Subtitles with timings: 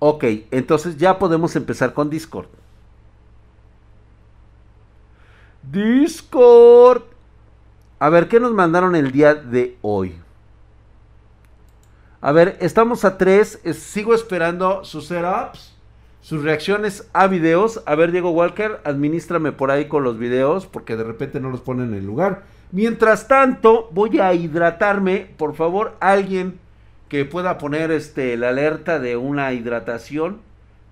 [0.00, 2.48] Ok, entonces ya podemos empezar con Discord.
[5.70, 7.02] Discord.
[7.98, 10.14] A ver, ¿qué nos mandaron el día de hoy?
[12.22, 13.60] A ver, estamos a tres.
[13.74, 15.76] sigo esperando sus setups,
[16.22, 17.82] sus reacciones a videos.
[17.84, 21.60] A ver, Diego Walker, administrame por ahí con los videos porque de repente no los
[21.60, 22.44] ponen en el lugar.
[22.72, 25.28] Mientras tanto, voy a hidratarme.
[25.36, 26.58] Por favor, alguien
[27.10, 30.40] que pueda poner este, la alerta de una hidratación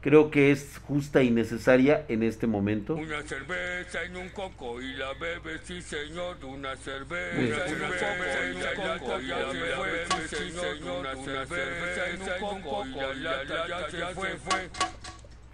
[0.00, 2.94] creo que es justa y necesaria en este momento.
[2.94, 8.56] Una cerveza en un coco y la bebe, sí señor, una cerveza, una cerveza en
[8.56, 13.68] un coco y la bebe, sí señor, una cerveza en un coco y la lata
[13.68, 14.68] ya se fue, fue.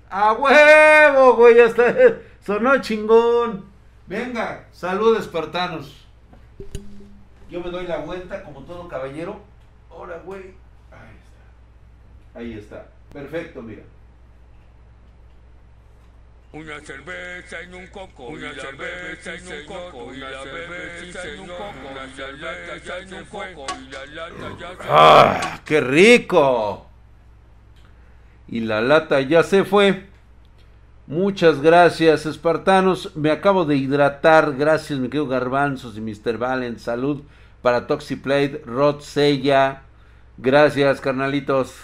[0.08, 1.56] ¡A huevo, güey!
[1.56, 1.94] Ya está.
[2.46, 3.64] Sonó chingón.
[4.06, 6.06] Venga, salud, espartanos.
[7.50, 9.53] Yo me doy la vuelta como todo caballero.
[9.96, 10.54] Hola, güey.
[10.90, 12.38] Ahí está.
[12.38, 12.86] Ahí está.
[13.12, 13.82] Perfecto, mira.
[16.52, 21.48] Una cerveza en un coco, una cerveza en un coco, y la cerveza en un
[21.48, 25.60] coco, una cerveza en un coco, y la lata ya se ¡Ah!
[25.64, 26.86] ¡Qué rico!
[28.46, 30.06] Y la lata ya se fue.
[31.08, 33.16] Muchas gracias, espartanos.
[33.16, 34.54] Me acabo de hidratar.
[34.54, 36.38] Gracias, mi querido Garbanzos y Mr.
[36.38, 36.78] Valen.
[36.78, 37.22] Salud
[37.62, 39.83] para Toxiplate, Rod Sella.
[40.36, 41.74] Gracias, carnalitos.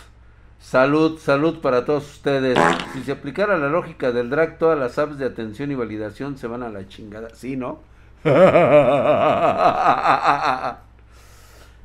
[0.59, 2.59] Salud, salud para todos ustedes.
[2.93, 6.47] Si se aplicara la lógica del drag, todas las apps de atención y validación se
[6.47, 7.35] van a la chingada.
[7.35, 7.81] ¿Sí, no?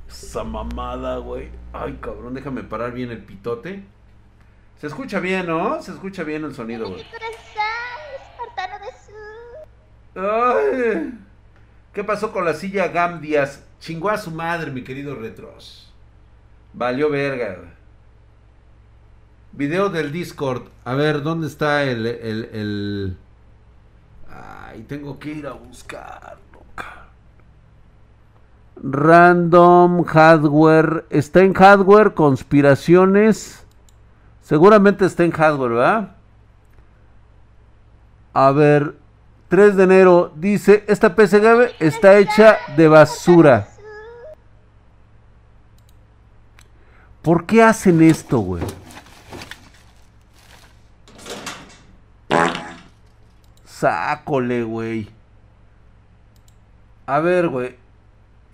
[0.09, 1.49] Esa mamada, güey.
[1.71, 3.83] Ay, cabrón, déjame parar bien el pitote.
[4.79, 5.81] Se escucha bien, ¿no?
[5.81, 7.05] Se escucha bien el sonido, güey.
[10.15, 11.13] Ay,
[11.93, 13.63] ¿Qué pasó con la silla Gamdias?
[13.79, 15.84] Chingó a su madre, mi querido Retros.
[16.77, 17.55] Valió verga.
[19.53, 20.63] Video del Discord.
[20.83, 23.17] A ver, ¿dónde está el, el, el...
[24.29, 26.41] Ay, tengo que ir a buscarlo.
[28.75, 31.05] Random hardware.
[31.09, 33.65] Está en hardware, conspiraciones.
[34.41, 36.15] Seguramente está en hardware, ¿verdad?
[38.33, 38.97] A ver,
[39.47, 43.69] 3 de enero dice, esta PC está hecha de basura.
[47.25, 48.63] ¿Por qué hacen esto, güey?
[53.65, 55.09] Sácole, güey.
[57.07, 57.77] A ver, güey.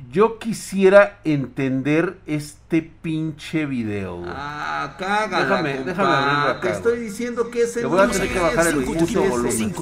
[0.10, 4.32] Yo quisiera entender este pinche video, güey.
[4.34, 5.42] Ah, caga.
[5.42, 6.62] Déjame, déjame abrirlo acá.
[6.62, 7.82] Te estoy diciendo que es el.
[7.82, 9.76] Te voy a tener que bajar el puto volumen.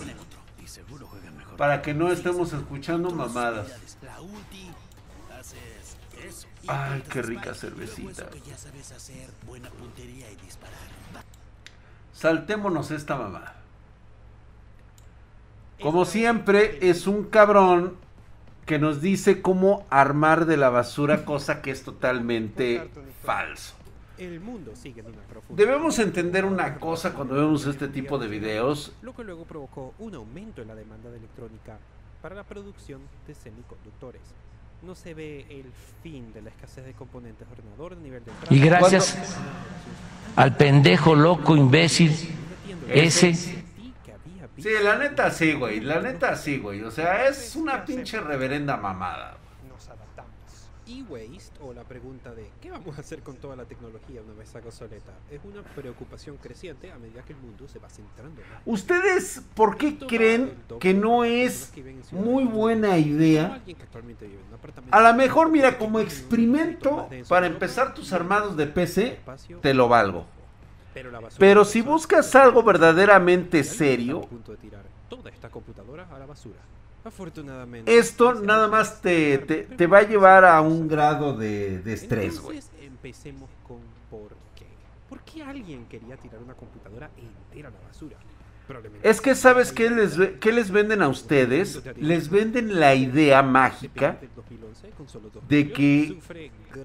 [1.57, 3.67] Para que no estemos escuchando mamadas.
[6.69, 8.29] Ay, qué rica cervecita.
[12.13, 13.55] Saltémonos esta mamada.
[15.81, 17.95] Como siempre, es un cabrón
[18.67, 22.87] que nos dice cómo armar de la basura, cosa que es totalmente
[23.23, 23.73] falso.
[25.49, 28.93] Debemos entender una cosa cuando vemos este tipo de videos.
[29.01, 31.79] Lo que luego provocó un aumento en la demanda de electrónica
[32.21, 34.21] para la producción de semiconductores.
[34.81, 35.65] No se ve el
[36.01, 39.17] fin de la escasez de componentes de ordenador a nivel de Y gracias
[40.35, 42.15] al pendejo loco imbécil
[42.87, 43.33] ese
[44.61, 45.79] Sí, la neta sí, güey.
[45.79, 46.81] La neta sí, güey.
[46.83, 49.37] O sea, es una pinche reverenda mamada.
[50.89, 54.55] E-waste, o la pregunta de ¿qué vamos a hacer con toda la tecnología una vez
[54.55, 55.11] haga obsoleta?
[55.29, 58.41] Es una preocupación creciente a medida que el mundo se va centrando.
[58.65, 61.71] ¿Ustedes por qué creen que no es
[62.11, 63.61] muy buena idea?
[64.89, 69.19] A lo mejor, mira, como experimento para empezar tus armados de PC,
[69.61, 70.25] te lo valgo.
[71.37, 74.27] Pero si buscas algo verdaderamente serio,
[77.85, 82.59] esto nada más te, te, va a llevar a un grado de, de estrés, güey.
[82.81, 84.65] Empecemos con por qué.
[85.07, 88.17] ¿Por qué alguien quería tirar una computadora entera a la basura?
[89.01, 91.81] Es que sabes qué les, qué les venden a ustedes?
[91.97, 94.19] Les venden la idea mágica
[95.47, 96.19] de que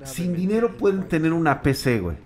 [0.04, 2.16] sin dinero pueden tener una PC, güey.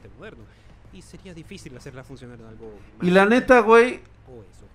[3.02, 4.00] Y la neta, güey,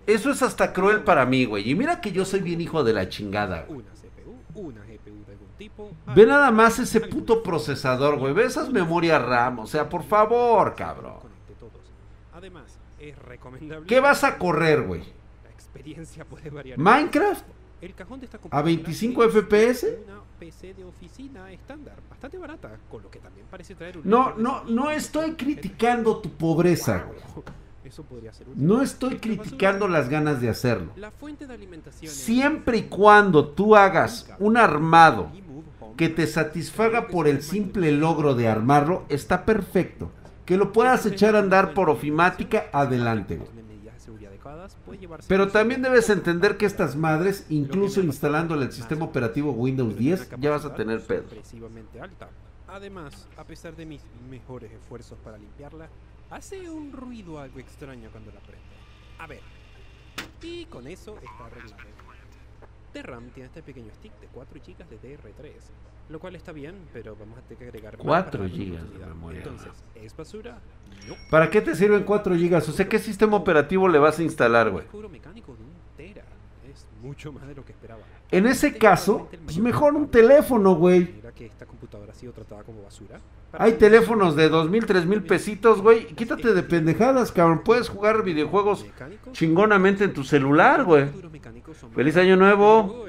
[0.07, 1.69] eso es hasta cruel para mí, güey.
[1.69, 3.65] Y mira que yo soy bien hijo de la chingada.
[6.15, 8.33] Ve nada más ese puto procesador, güey.
[8.33, 9.59] Ve esas memorias RAM.
[9.59, 11.15] O sea, por favor, cabrón.
[13.87, 15.03] ¿Qué vas a correr, güey?
[16.77, 17.45] ¿Minecraft?
[18.51, 19.87] ¿A 25 FPS?
[24.03, 27.19] No, no, no estoy criticando tu pobreza, güey.
[27.85, 30.91] Eso podría ser No estoy criticando las ganas de hacerlo.
[32.03, 35.29] Siempre y cuando tú hagas un armado
[35.97, 40.11] que te satisfaga por el simple logro de armarlo, está perfecto.
[40.45, 43.41] Que lo puedas echar a andar por ofimática, adelante.
[45.27, 50.51] Pero también debes entender que estas madres, incluso instalando el sistema operativo Windows 10, ya
[50.51, 51.25] vas a tener pedo.
[52.67, 55.89] Además, a pesar de mis mejores esfuerzos para limpiarla,
[56.33, 58.65] hace un ruido algo extraño cuando la prendo.
[59.19, 59.41] A ver.
[60.41, 61.93] Y con eso está arreglado.
[63.01, 65.51] RAM tiene este pequeño stick de 4 GB de DR3,
[66.09, 69.39] lo cual está bien, pero vamos a tener que agregar 4 GB de memoria.
[69.39, 70.59] Entonces, ¿es basura?
[71.07, 71.15] No.
[71.31, 72.55] ¿Para qué te sirven 4 GB?
[72.55, 74.85] O sea, ¿qué sistema operativo le vas a instalar, güey?
[75.09, 76.23] mecánico de un tera.
[76.71, 78.01] Es mucho más de lo que esperaba.
[78.29, 81.13] En ese caso, pues mejor un teléfono, güey.
[81.15, 83.19] Mira que esta computadora ha sido tratada como basura.
[83.53, 86.07] Hay teléfonos de dos mil, tres mil pesitos, güey.
[86.07, 87.61] Quítate de pendejadas, cabrón.
[87.63, 88.85] Puedes jugar videojuegos
[89.31, 91.07] chingonamente en tu celular, güey.
[91.93, 93.05] Feliz año nuevo.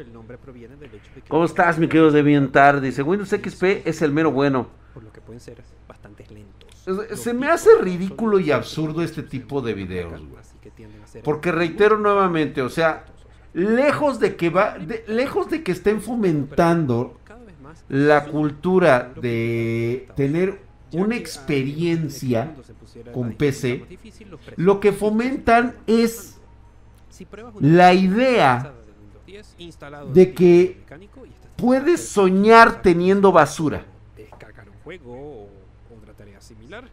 [1.29, 2.81] ¿Cómo estás, mi querido Deviantar?
[2.81, 4.69] Dice, Windows XP es el mero bueno.
[4.93, 7.19] Por lo que pueden ser bastante lentos.
[7.19, 10.43] Se me hace ridículo y absurdo este tipo de videos, güey.
[11.23, 13.07] Porque reitero nuevamente, o sea,
[13.55, 14.77] lejos de que va,
[15.07, 17.19] lejos de que estén fomentando
[17.89, 20.61] la cultura de tener
[20.93, 22.55] una experiencia
[23.13, 23.85] con PC,
[24.57, 26.39] lo que fomentan es
[27.61, 28.73] la idea
[30.13, 30.81] de que
[31.57, 33.85] puedes soñar teniendo basura.
[34.17, 35.49] Descargar un juego o
[35.97, 36.89] otra tarea similar,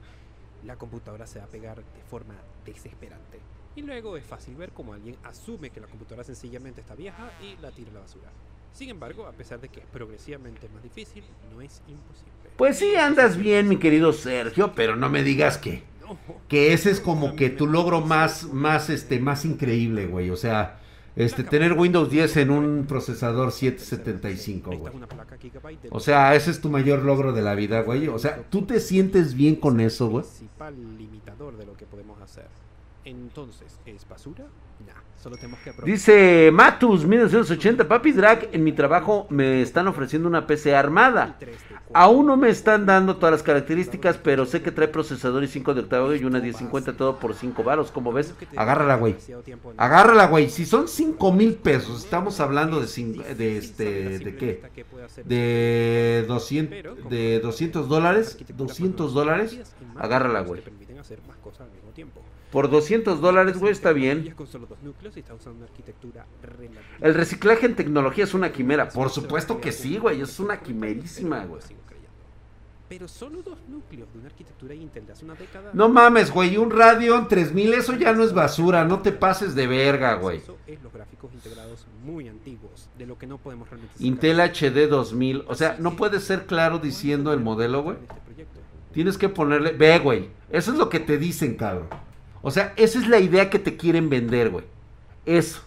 [0.65, 2.35] la computadora se va a pegar de forma
[2.65, 3.39] desesperante.
[3.75, 7.61] Y luego es fácil ver cómo alguien asume que la computadora sencillamente está vieja y
[7.61, 8.29] la tira a la basura.
[8.73, 11.23] Sin embargo, a pesar de que es progresivamente más difícil,
[11.53, 12.31] no es imposible.
[12.57, 15.83] Pues sí, andas bien, mi querido Sergio, pero no me digas que,
[16.47, 20.29] que ese es como que tu logro más, más, este, más increíble, güey.
[20.29, 20.79] O sea,
[21.15, 24.93] este, tener Windows 10 en un procesador 775, güey.
[25.89, 28.07] O sea, ese es tu mayor logro de la vida, güey.
[28.07, 30.25] O sea, ¿tú te sientes bien con eso, güey?
[30.97, 32.47] limitador de lo que podemos hacer.
[33.03, 34.45] Entonces, ¿es basura?
[35.21, 40.47] Solo tenemos que Dice Matus 1980, Papi Drag, en mi trabajo me están ofreciendo una
[40.47, 41.37] PC armada.
[41.93, 45.75] Aún no me están dando todas las características, pero sé que trae procesador y 5
[45.75, 47.91] de octavo y una 1050 todo por 5 varos.
[47.91, 49.15] Como ves, agárrala, güey.
[49.77, 50.49] Agárrala, güey.
[50.49, 52.87] Si son 5 mil pesos, estamos hablando de,
[53.35, 54.63] de este, ¿de qué?
[55.23, 58.39] De 200, de 200 dólares.
[58.55, 59.59] 200 dólares.
[59.97, 60.63] Agárrala, güey.
[62.51, 64.35] Por 200 dólares, güey, está bien.
[66.99, 68.89] El reciclaje en tecnología es una quimera.
[68.89, 70.21] Por supuesto que sí, güey.
[70.21, 71.61] Es una quimerísima, güey.
[72.89, 75.69] Pero solo dos núcleos de una arquitectura Intel de hace una década.
[75.71, 76.57] No mames, güey.
[76.57, 78.83] Un Radeon 3000, eso ya no es basura.
[78.83, 80.41] No te pases de verga, güey.
[83.99, 85.45] Intel HD 2000.
[85.47, 87.95] O sea, no puede ser claro diciendo el modelo, güey.
[88.91, 89.71] Tienes que ponerle.
[89.71, 90.29] Ve, güey.
[90.49, 91.87] Eso es lo que te dicen, cabrón.
[92.41, 94.65] O sea, esa es la idea que te quieren vender, güey.
[95.25, 95.61] Eso.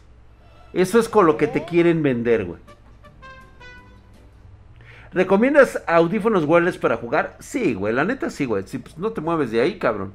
[0.72, 2.60] Eso es con lo que te quieren vender, güey.
[5.12, 7.36] ¿Recomiendas audífonos wireless para jugar?
[7.38, 8.64] Sí, güey, la neta sí, güey.
[8.66, 10.12] Si pues, no te mueves de ahí, cabrón.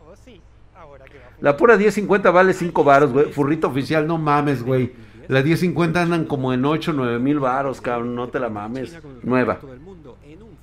[0.00, 0.96] Oh,
[1.40, 3.32] la pura 1050 vale 5 varos, güey.
[3.32, 4.92] Furrito oficial, no mames, güey.
[5.28, 8.16] La 1050 andan como en 8, 9 mil varos, cabrón.
[8.16, 8.98] No te la mames.
[9.22, 9.60] Nueva.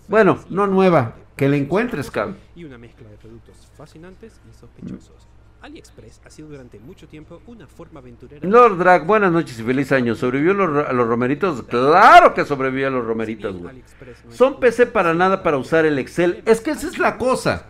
[0.09, 1.15] Bueno, no nueva.
[1.37, 2.37] Que la encuentres, cabrón.
[2.55, 5.27] Y una mezcla de productos fascinantes y sospechosos.
[5.61, 8.47] AliExpress ha sido durante mucho tiempo una forma aventurera.
[8.47, 10.15] Lord Drag, buenas noches y feliz año.
[10.15, 11.63] ¿Sobrevivió a los romeritos?
[11.63, 13.83] Claro que sobrevivió a los romeritos, güey.
[14.29, 16.41] Son PC para nada para usar el Excel.
[16.45, 17.67] Es que esa es la cosa.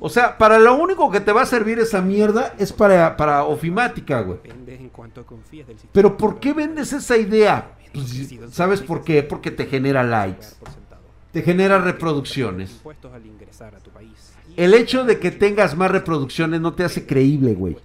[0.00, 3.44] O sea, para lo único que te va a servir esa mierda es para, para
[3.44, 4.38] ofimática, güey.
[5.92, 7.72] Pero ¿por qué vendes esa idea?
[7.92, 9.22] Pues, ¿Sabes por qué?
[9.22, 10.46] Porque te genera likes.
[11.32, 12.82] Te genera reproducciones.
[14.56, 17.76] El hecho de que tengas más reproducciones no te hace creíble, güey.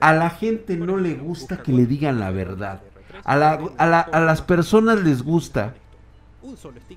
[0.00, 2.82] A la gente no le gusta que le digan la verdad.
[3.24, 3.36] A,
[4.20, 5.74] las personas les gusta.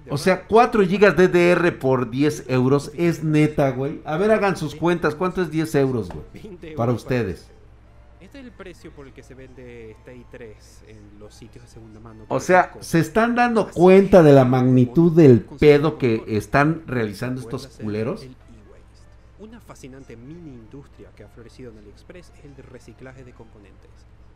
[0.10, 4.02] O sea, 4 GB DDR por 10 euros es neta, güey.
[4.06, 5.16] A ver, hagan sus cuentas.
[5.16, 6.76] ¿Cuánto es 10 euros, güey?
[6.76, 7.50] Para ustedes.
[8.22, 11.72] Este es el precio por el que se vende Stay 3 en los sitios de
[11.72, 12.26] segunda mano.
[12.28, 17.66] O sea, se están dando cuenta de la magnitud del pedo que están realizando estos
[17.68, 18.28] culeros.
[19.40, 23.90] Una fascinante mini industria que ha florecido en AliExpress es el de reciclaje de componentes.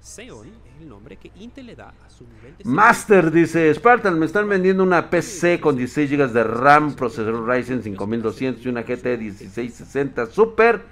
[0.05, 4.19] Xeon es el nombre que Intel le da a su nivel de Master dice, Spartan,
[4.19, 8.83] me están vendiendo una PC con 16 GB de RAM, procesador Ryzen 5200 y una
[8.83, 10.83] GT 1660 Super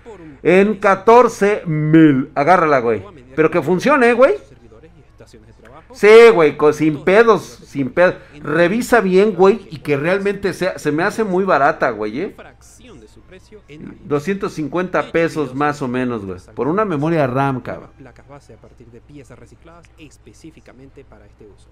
[0.42, 2.32] en 14 mil.
[2.34, 3.04] Agárrala, güey.
[3.36, 4.34] Pero que funcione, güey.
[5.94, 8.16] Sí, güey, sin pedos, sin pedos.
[8.42, 12.36] Revisa bien, güey, y que realmente sea, se me hace muy barata, güey, ¿eh?
[14.06, 16.40] 250 pesos más o menos, güey.
[16.56, 17.90] Por una memoria RAM, cabrón.
[17.98, 21.68] Placas base a partir de piezas recicladas específicamente para este uso.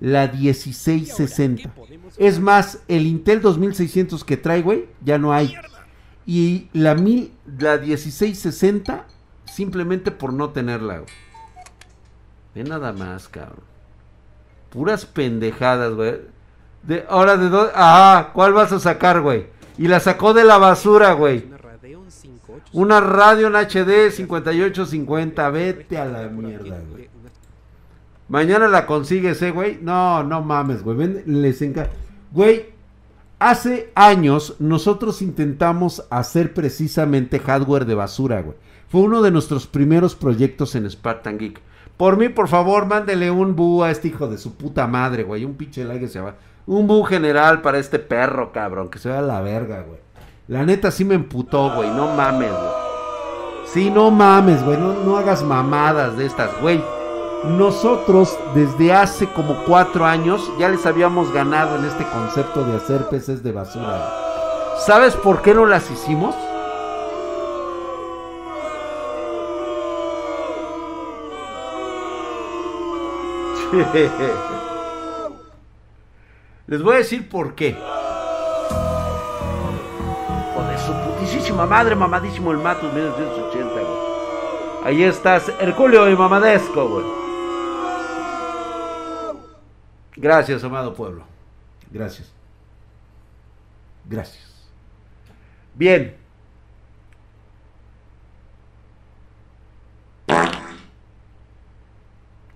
[0.00, 1.72] La 1660.
[2.16, 5.54] Es más, el Intel 2600 que trae, güey, ya no hay.
[6.26, 9.06] Y la, mil, la 1660,
[9.44, 11.10] simplemente por no tenerla, güey.
[12.56, 13.62] Ve nada más, cabrón.
[14.68, 16.16] Puras pendejadas, güey.
[16.82, 17.70] De, ahora de dónde.
[17.76, 19.46] Ah, ¿cuál vas a sacar, güey?
[19.78, 21.48] Y la sacó de la basura, güey.
[22.72, 25.50] Una Radeon HD 5850.
[25.50, 27.08] Vete a la mierda, güey.
[28.28, 29.78] Mañana la consigues, eh, güey.
[29.82, 30.96] No, no mames, güey.
[30.96, 31.90] Ven, les encanta.
[32.30, 32.70] Güey,
[33.38, 38.56] hace años nosotros intentamos hacer precisamente hardware de basura, güey.
[38.88, 41.60] Fue uno de nuestros primeros proyectos en Spartan Geek.
[41.96, 45.44] Por mí, por favor, mándele un bu a este hijo de su puta madre, güey.
[45.44, 46.36] Un pinche like que se va.
[46.66, 48.88] Un bu general para este perro, cabrón.
[48.88, 50.00] Que se vea la verga, güey.
[50.48, 51.90] La neta sí me emputó, güey.
[51.90, 52.72] No mames, güey.
[53.64, 54.76] Sí, no mames, güey.
[54.76, 56.82] No, no hagas mamadas de estas, güey.
[57.44, 63.08] Nosotros desde hace como cuatro años ya les habíamos ganado en este concepto de hacer
[63.08, 64.10] peces de basura.
[64.84, 66.34] ¿Sabes por qué no las hicimos?
[76.66, 77.76] Les voy a decir por qué.
[80.86, 83.86] Su putísima madre, mamadísimo el Matus 1980, güey.
[84.84, 87.04] Ahí estás, Herculeo y Mamadesco, güey.
[90.16, 91.24] Gracias, amado pueblo.
[91.90, 92.32] Gracias.
[94.04, 94.70] Gracias.
[95.74, 96.16] Bien.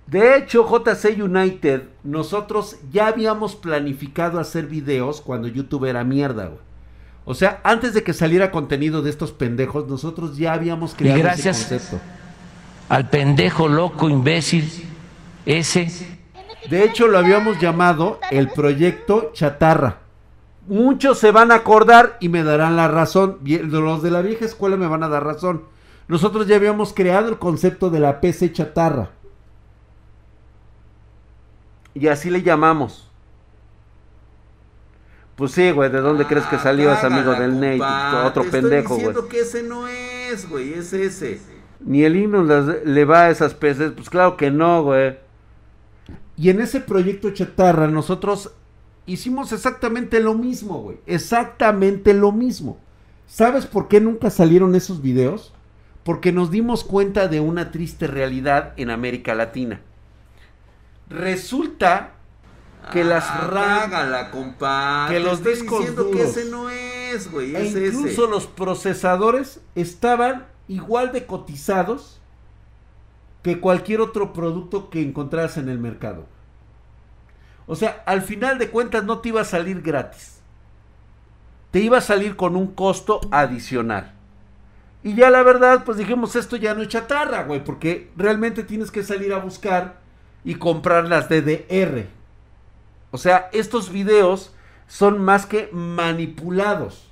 [0.07, 6.66] De hecho, JC United, nosotros ya habíamos planificado hacer videos cuando YouTube era mierda, güey.
[7.29, 11.23] O sea, antes de que saliera contenido de estos pendejos, nosotros ya habíamos creado y
[11.23, 12.05] gracias ese concepto.
[12.89, 14.71] Al pendejo loco imbécil
[15.45, 15.91] ese.
[16.71, 19.99] De hecho, lo habíamos llamado el proyecto Chatarra.
[20.69, 23.39] Muchos se van a acordar y me darán la razón.
[23.45, 25.65] Los de la vieja escuela me van a dar razón.
[26.07, 29.11] Nosotros ya habíamos creado el concepto de la PC Chatarra.
[31.93, 33.06] Y así le llamamos.
[35.37, 38.27] Pues sí, güey, ¿de dónde crees que salió ese amigo del Nate?
[38.27, 39.07] Otro pendejo, güey.
[39.07, 41.41] diciendo que ese no es, güey, es ese.
[41.81, 43.93] Ni el himno le va a esas peces.
[43.93, 45.19] Pues claro que no, güey.
[46.39, 48.53] Y en ese proyecto chatarra nosotros
[49.05, 50.99] hicimos exactamente lo mismo, güey.
[51.07, 52.79] Exactamente lo mismo.
[53.27, 55.53] ¿Sabes por qué nunca salieron esos videos?
[56.03, 59.81] Porque nos dimos cuenta de una triste realidad en América Latina.
[61.09, 62.16] Resulta
[62.93, 65.07] que las Ah, RAM cágala, compa.
[65.11, 68.31] que los discos diciendo que ese no es, güey, e es incluso ese.
[68.31, 72.21] los procesadores estaban igual de cotizados
[73.43, 76.27] que cualquier otro producto que encontraras en el mercado.
[77.67, 80.41] O sea, al final de cuentas no te iba a salir gratis.
[81.73, 84.13] Te iba a salir con un costo adicional.
[85.03, 88.91] Y ya la verdad, pues dijimos, esto ya no es chatarra, güey, porque realmente tienes
[88.91, 90.01] que salir a buscar
[90.45, 92.07] y comprar las DDR.
[93.17, 94.53] O sea, estos videos
[94.89, 97.09] son más que manipulados.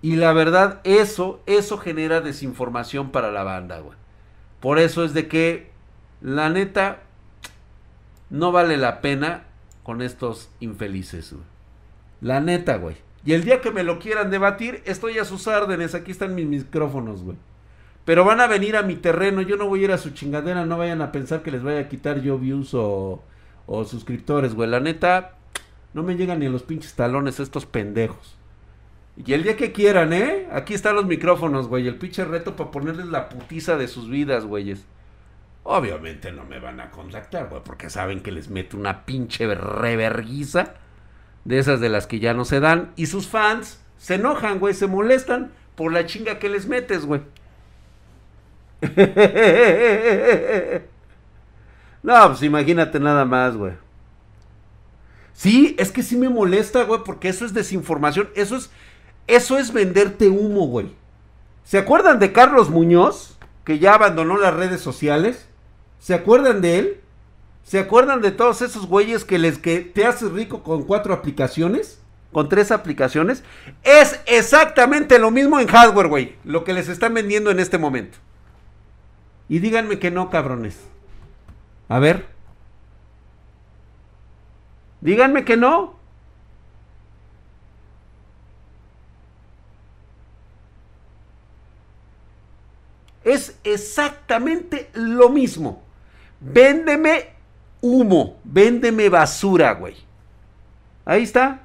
[0.00, 3.94] Y la verdad, eso, eso genera desinformación para la banda, güey.
[4.58, 5.70] Por eso es de que,
[6.22, 7.02] la neta,
[8.30, 9.44] no vale la pena
[9.82, 11.44] con estos infelices, güey.
[12.22, 12.96] La neta, güey.
[13.26, 15.94] Y el día que me lo quieran debatir, estoy a sus órdenes.
[15.94, 17.36] Aquí están mis micrófonos, güey.
[18.06, 19.42] Pero van a venir a mi terreno.
[19.42, 20.64] Yo no voy a ir a su chingadera.
[20.64, 23.22] No vayan a pensar que les vaya a quitar yo views o,
[23.66, 24.68] o suscriptores, güey.
[24.68, 25.34] La neta,
[25.94, 28.36] no me llegan ni los pinches talones estos pendejos.
[29.16, 30.46] Y el día que quieran, ¿eh?
[30.52, 31.88] Aquí están los micrófonos, güey.
[31.88, 34.84] El pinche reto para ponerles la putiza de sus vidas, güeyes.
[35.62, 40.74] Obviamente no me van a contactar, güey, porque saben que les meto una pinche reverguiza
[41.44, 42.92] de esas de las que ya no se dan.
[42.96, 47.22] Y sus fans se enojan, güey, se molestan por la chinga que les metes, güey.
[52.06, 53.72] no, pues imagínate nada más, güey.
[55.32, 58.30] Sí, es que sí me molesta, güey, porque eso es desinformación.
[58.36, 58.70] Eso es,
[59.26, 60.94] eso es venderte humo, güey.
[61.64, 65.48] ¿Se acuerdan de Carlos Muñoz, que ya abandonó las redes sociales?
[65.98, 67.00] ¿Se acuerdan de él?
[67.64, 72.00] ¿Se acuerdan de todos esos güeyes que les que te haces rico con cuatro aplicaciones?
[72.30, 73.42] Con tres aplicaciones.
[73.82, 76.36] Es exactamente lo mismo en hardware, güey.
[76.44, 78.16] Lo que les están vendiendo en este momento.
[79.48, 80.78] Y díganme que no, cabrones.
[81.88, 82.26] A ver.
[85.00, 85.96] Díganme que no.
[93.24, 95.82] Es exactamente lo mismo.
[96.40, 97.30] Véndeme
[97.80, 99.96] humo, véndeme basura, güey.
[101.04, 101.62] Ahí está.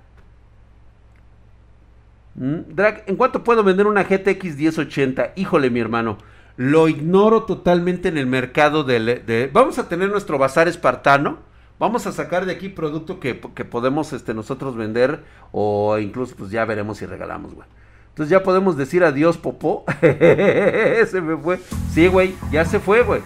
[2.36, 2.62] Mm,
[3.06, 5.34] ¿en cuánto puedo vender una GTX 1080?
[5.36, 6.18] Híjole, mi hermano.
[6.58, 11.40] Lo ignoro totalmente en el mercado de, Vamos a tener nuestro bazar espartano.
[11.80, 15.24] Vamos a sacar de aquí producto que, podemos este, nosotros vender.
[15.52, 17.68] O incluso, pues ya veremos si regalamos, güey.
[18.10, 19.86] Entonces ya podemos decir adiós, Popó.
[20.02, 21.60] se me fue.
[21.94, 23.22] Sí, güey, ya se fue, güey.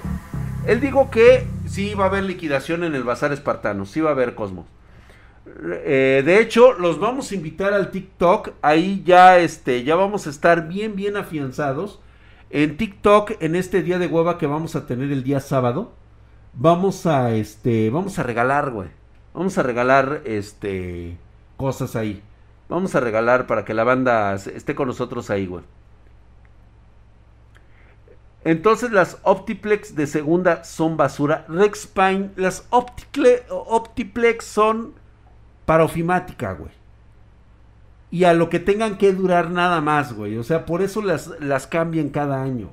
[0.68, 4.14] Él dijo que sí va a haber liquidación en el Bazar Espartano, sí va a
[4.14, 4.66] haber Cosmos.
[5.64, 8.52] Eh, de hecho, los vamos a invitar al TikTok.
[8.62, 12.00] Ahí ya, este, ya vamos a estar bien, bien afianzados.
[12.56, 15.92] En TikTok, en este día de hueva que vamos a tener el día sábado,
[16.54, 18.88] vamos a, este, vamos a regalar, güey.
[19.34, 21.18] Vamos a regalar, este,
[21.58, 22.24] cosas ahí.
[22.70, 25.66] Vamos a regalar para que la banda esté con nosotros ahí, güey.
[28.46, 31.44] Entonces las Optiplex de segunda son basura.
[31.50, 34.94] Rexpine, las Optiplex son
[35.66, 36.72] para ofimática, güey.
[38.16, 40.38] Y a lo que tengan que durar nada más, güey.
[40.38, 42.70] O sea, por eso las, las cambian cada año.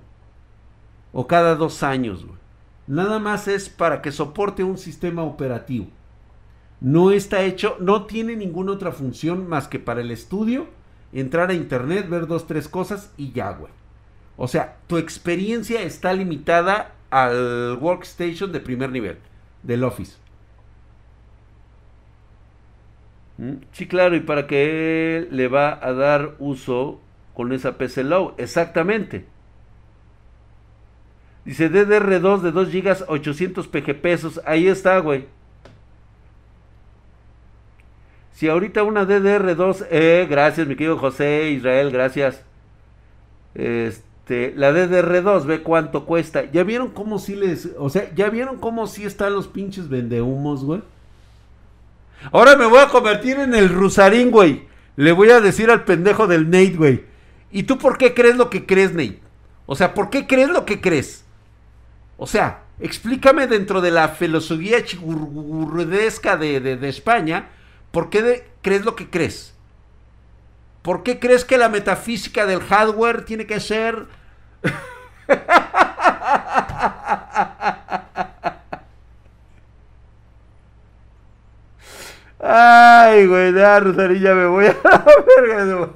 [1.12, 2.38] O cada dos años, güey.
[2.87, 5.88] Nada más es para que soporte un sistema operativo.
[6.81, 10.68] No está hecho, no tiene ninguna otra función más que para el estudio,
[11.12, 13.72] entrar a internet, ver dos, tres cosas y ya, güey.
[14.37, 19.18] O sea, tu experiencia está limitada al workstation de primer nivel
[19.64, 20.22] del Office.
[23.32, 23.32] ¿Mm?
[23.72, 27.00] Sí, claro, y para qué le va a dar uso
[27.35, 28.35] con esa PC Low.
[28.38, 29.26] Exactamente.
[31.44, 34.40] Dice DDR2 de 2 GB, 800 PG pesos.
[34.44, 35.26] Ahí está, güey.
[38.33, 42.44] Si ahorita una DDR2, eh, gracias, mi querido José Israel, gracias.
[43.55, 46.50] Este, la DDR2, ve cuánto cuesta.
[46.50, 47.70] ¿Ya vieron cómo sí les...
[47.78, 50.83] O sea, ¿ya vieron cómo sí están los pinches vendehumos, güey?
[52.30, 54.66] Ahora me voy a convertir en el Rusarín, güey.
[54.96, 57.04] Le voy a decir al pendejo del Nate, güey.
[57.50, 59.20] ¿Y tú por qué crees lo que crees, Nate?
[59.66, 61.24] O sea, ¿por qué crees lo que crees?
[62.16, 67.48] O sea, explícame dentro de la filosofía chigurrudesca de, de, España,
[67.90, 69.54] ¿por qué crees lo que crees?
[70.82, 74.06] ¿Por qué crees que la metafísica del hardware tiene que ser...
[82.54, 85.04] Ay, güey, ya, Rosarilla, me voy a la
[85.40, 85.88] verga.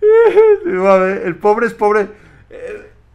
[1.24, 2.08] El pobre es pobre.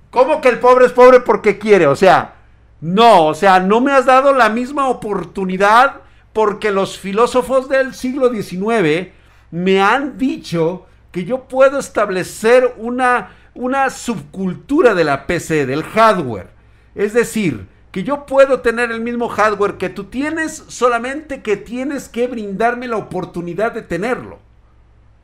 [0.10, 1.88] ¿Cómo que el pobre es pobre porque quiere?
[1.88, 2.36] O sea,
[2.82, 6.02] no, o sea, no me has dado la misma oportunidad
[6.34, 9.14] porque los filósofos del siglo XIX
[9.52, 16.50] me han dicho que yo puedo establecer una, una subcultura de la PC, del hardware.
[16.94, 22.08] Es decir, que yo puedo tener el mismo hardware que tú tienes, solamente que tienes
[22.08, 24.40] que brindarme la oportunidad de tenerlo.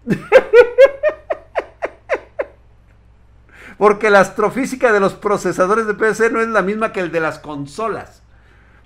[3.78, 7.20] Porque la astrofísica de los procesadores de PC no es la misma que el de
[7.20, 8.24] las consolas.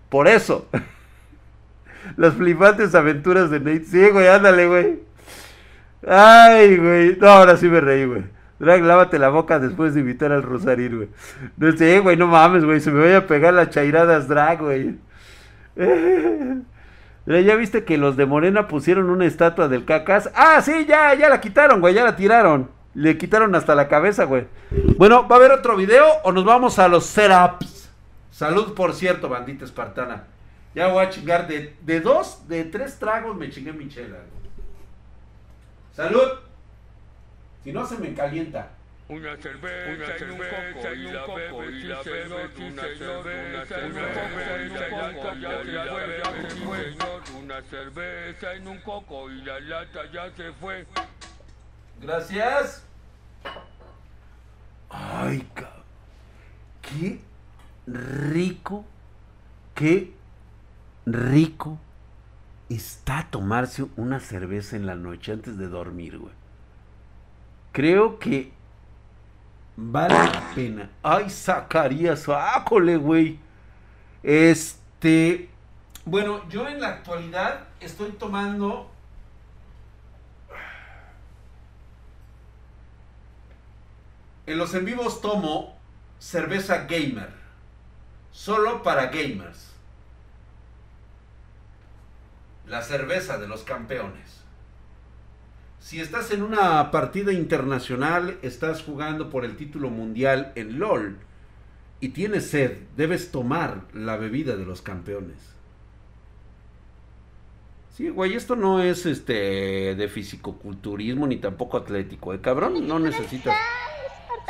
[0.09, 0.67] Por eso.
[2.17, 3.85] Las flipantes aventuras de Nate.
[3.85, 4.99] Sí, güey, ándale, güey.
[6.05, 7.15] Ay, güey.
[7.17, 8.23] No, ahora sí me reí, güey.
[8.61, 11.09] Drag, lávate la boca después de invitar al Rosario, güey.
[11.57, 12.79] No sé, güey, no mames, güey.
[12.79, 14.99] Se me voy a pegar las chairadas drag, güey.
[17.25, 20.29] ¿Ya viste que los de Morena pusieron una estatua del cacas?
[20.35, 22.69] Ah, sí, ya, ya la quitaron, güey, ya la tiraron.
[22.93, 24.45] Le quitaron hasta la cabeza, güey.
[24.95, 27.89] Bueno, ¿va a haber otro video o nos vamos a los setups?
[28.29, 30.25] Salud, por cierto, bandita espartana.
[30.75, 34.17] Ya voy a chingar de, de dos, de tres tragos me chingué mi chela.
[35.93, 36.50] Salud.
[37.63, 38.71] Si no se me calienta.
[39.07, 44.69] Una cerveza, una cerveza y un coco y la bebes, una cerveza, una cerveza y
[44.69, 50.31] la lata ya se fue, señor, una cerveza en un coco y la lata ya
[50.31, 50.87] se fue.
[51.99, 52.85] Gracias.
[54.89, 55.83] Ay, cabrón.
[56.81, 57.19] Qué
[57.85, 58.85] rico,
[59.75, 60.13] qué
[61.05, 61.77] rico
[62.69, 66.40] está tomarse una cerveza en la noche antes de dormir, güey.
[67.71, 68.51] Creo que
[69.75, 70.89] vale la pena.
[71.03, 73.39] Ay, Zacarías, ácole, güey.
[74.23, 75.49] Este,
[76.05, 78.91] bueno, yo en la actualidad estoy tomando
[84.51, 85.77] En los en vivos tomo
[86.19, 87.31] cerveza gamer.
[88.31, 89.71] Solo para gamers.
[92.67, 94.40] La cerveza de los campeones.
[95.81, 101.17] Si estás en una partida internacional, estás jugando por el título mundial en LOL
[101.99, 105.37] y tienes sed, debes tomar la bebida de los campeones.
[107.97, 112.41] Sí, güey, esto no es este de fisicoculturismo ni tampoco atlético, ¿eh?
[112.41, 113.55] Cabrón, no necesitas.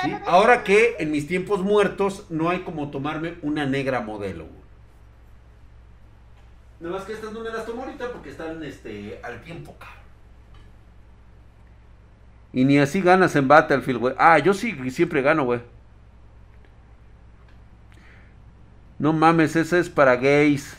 [0.03, 4.45] Sí, Ahora que en mis tiempos muertos no hay como tomarme una negra modelo.
[4.45, 4.61] güey.
[6.81, 10.00] Nada más que estas no me las tomo ahorita porque están este, al tiempo, cabrón.
[12.53, 14.15] Y ni así ganas en Battlefield, güey.
[14.17, 15.61] Ah, yo sí siempre gano, güey.
[18.99, 20.77] No mames, esa es para gays.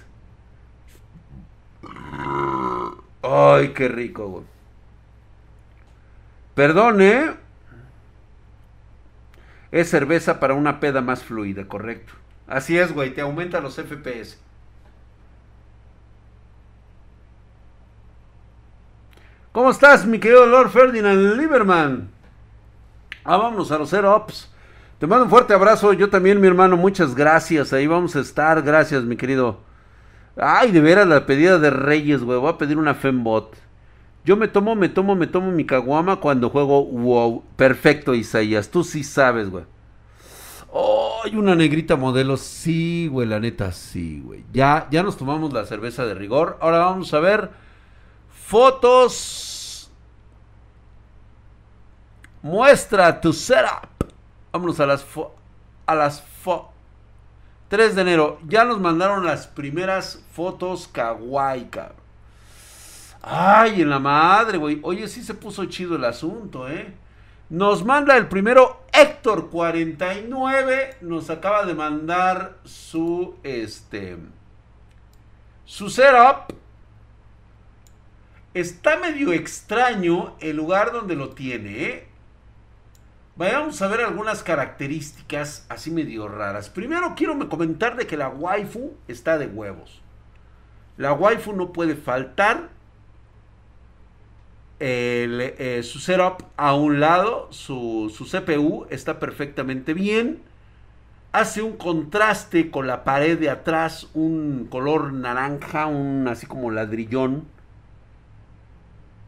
[3.23, 4.45] Ay, qué rico, güey.
[6.55, 7.35] Perdón, ¿eh?
[9.71, 12.13] Es cerveza para una peda más fluida, correcto.
[12.47, 14.39] Así es, güey, te aumenta los FPS.
[19.53, 22.09] ¿Cómo estás, mi querido Lord Ferdinand Lieberman?
[23.23, 24.51] Ah, vámonos a los Zero Ups.
[24.99, 25.93] Te mando un fuerte abrazo.
[25.93, 26.79] Yo también, mi hermano.
[26.79, 27.75] Muchas gracias.
[27.75, 28.63] Ahí vamos a estar.
[28.63, 29.59] Gracias, mi querido.
[30.39, 32.39] Ay, de veras, la pedida de Reyes, güey.
[32.39, 33.55] Voy a pedir una Fembot.
[34.25, 37.45] Yo me tomo, me tomo, me tomo mi caguama cuando juego WoW.
[37.57, 38.71] Perfecto, Isaías.
[38.71, 39.65] Tú sí sabes, güey.
[41.25, 42.39] Ay, una negrita modelo.
[42.39, 44.47] Sí, güey, la neta, sí, güey.
[44.51, 46.57] Ya, ya nos tomamos la cerveza de rigor.
[46.63, 47.51] Ahora vamos a ver
[48.53, 49.91] fotos.
[52.43, 54.13] Muestra tu setup.
[54.53, 55.07] Vámonos a las
[55.87, 56.71] a las fo
[57.69, 58.39] 3 de enero.
[58.47, 61.97] Ya nos mandaron las primeras fotos kawaii, cabrón.
[63.23, 64.81] Ay, en la madre, güey.
[64.83, 66.93] Oye, sí se puso chido el asunto, ¿eh?
[67.49, 70.99] Nos manda el primero Héctor 49.
[71.01, 74.19] Nos acaba de mandar su, este,
[75.65, 76.62] su setup.
[78.55, 82.07] Está medio extraño el lugar donde lo tiene, ¿eh?
[83.35, 86.69] Vayamos a ver algunas características así medio raras.
[86.69, 90.03] Primero quiero me comentar de que la waifu está de huevos.
[90.99, 92.69] La waifu no puede faltar.
[94.79, 100.43] El, eh, su setup a un lado, su, su CPU está perfectamente bien.
[101.31, 107.47] Hace un contraste con la pared de atrás, un color naranja, un así como ladrillón.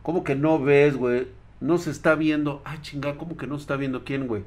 [0.04, 1.28] ¿Cómo que no ves, güey?
[1.60, 2.60] No se está viendo.
[2.64, 4.44] Ah, chinga, ¿cómo que no se está viendo quién, güey?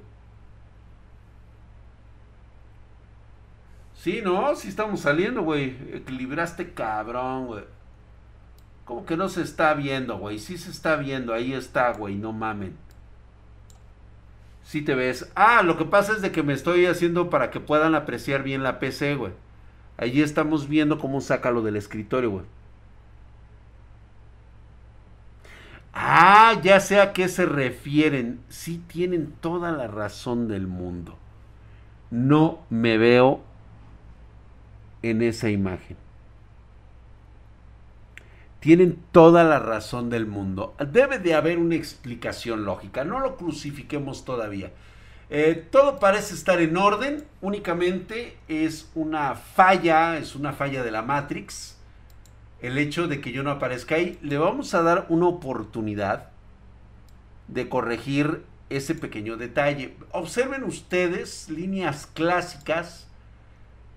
[3.95, 5.75] Sí, no, sí estamos saliendo, güey.
[5.93, 7.63] Equilibraste cabrón, güey.
[8.85, 10.37] ¿Cómo que no se está viendo, güey?
[10.37, 12.77] Sí se está viendo, ahí está, güey, no mamen.
[14.63, 15.31] Sí te ves.
[15.35, 18.61] Ah, lo que pasa es de que me estoy haciendo para que puedan apreciar bien
[18.61, 19.33] la PC, güey.
[19.97, 22.45] Allí estamos viendo cómo saca lo del escritorio, güey.
[25.99, 28.39] Ah, ya sé a qué se refieren.
[28.49, 31.17] Sí tienen toda la razón del mundo.
[32.11, 33.41] No me veo
[35.01, 35.97] en esa imagen.
[38.59, 40.75] Tienen toda la razón del mundo.
[40.87, 43.03] Debe de haber una explicación lógica.
[43.03, 44.71] No lo crucifiquemos todavía.
[45.31, 47.25] Eh, todo parece estar en orden.
[47.41, 51.76] Únicamente es una falla, es una falla de la Matrix
[52.61, 54.17] el hecho de que yo no aparezca ahí.
[54.21, 56.29] Le vamos a dar una oportunidad
[57.47, 59.95] de corregir ese pequeño detalle.
[60.11, 63.07] Observen ustedes líneas clásicas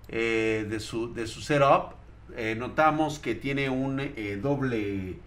[0.07, 1.93] eh, de, su, de su setup.
[2.35, 5.17] Eh, notamos que tiene un eh, doble,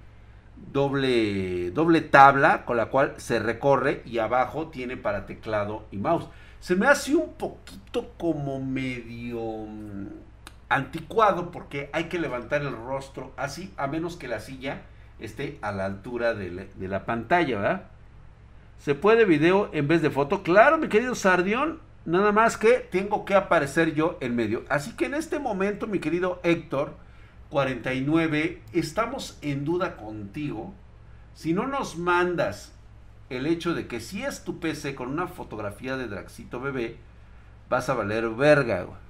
[0.72, 6.28] doble, doble tabla con la cual se recorre y abajo tiene para teclado y mouse.
[6.60, 9.66] Se me hace un poquito como medio
[10.68, 14.82] anticuado porque hay que levantar el rostro así, a menos que la silla
[15.18, 17.82] esté a la altura de la, pantalla, ¿verdad?
[18.78, 20.42] ¿Se puede video en vez de foto?
[20.42, 21.80] Claro, mi querido Sardión.
[22.04, 24.64] Nada más que tengo que aparecer yo en medio.
[24.68, 26.94] Así que en este momento, mi querido Héctor,
[27.48, 30.74] 49, estamos en duda contigo.
[31.34, 32.74] Si no nos mandas
[33.30, 36.98] el hecho de que si es tu PC con una fotografía de Draxito bebé,
[37.70, 39.03] vas a valer verga, güey.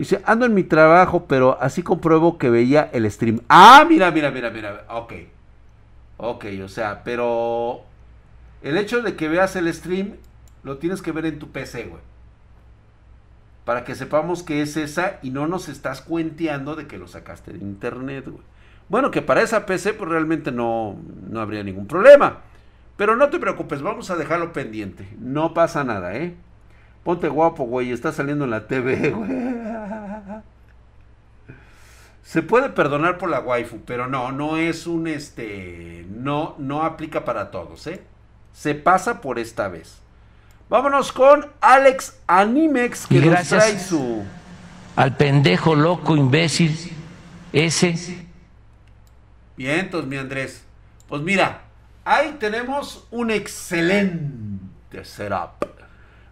[0.00, 3.42] Dice, ando en mi trabajo, pero así compruebo que veía el stream.
[3.50, 4.86] Ah, mira, mira, mira, mira.
[4.88, 5.12] Ok.
[6.16, 7.82] Ok, o sea, pero
[8.62, 10.14] el hecho de que veas el stream
[10.62, 12.00] lo tienes que ver en tu PC, güey.
[13.66, 17.52] Para que sepamos que es esa y no nos estás cuenteando de que lo sacaste
[17.52, 18.42] de internet, güey.
[18.88, 20.96] Bueno, que para esa PC pues realmente no,
[21.28, 22.38] no habría ningún problema.
[22.96, 25.06] Pero no te preocupes, vamos a dejarlo pendiente.
[25.18, 26.34] No pasa nada, ¿eh?
[27.04, 29.69] Ponte guapo, güey, está saliendo en la TV, güey.
[32.30, 37.24] Se puede perdonar por la waifu, pero no, no es un este, no, no aplica
[37.24, 38.04] para todos, ¿eh?
[38.52, 39.98] Se pasa por esta vez.
[40.68, 44.22] Vámonos con Alex Animex que nos trae su
[44.94, 46.78] Al pendejo loco imbécil
[47.52, 47.96] ese.
[49.56, 50.62] Bien, entonces, mi Andrés.
[51.08, 51.62] Pues mira,
[52.04, 55.66] ahí tenemos un excelente setup.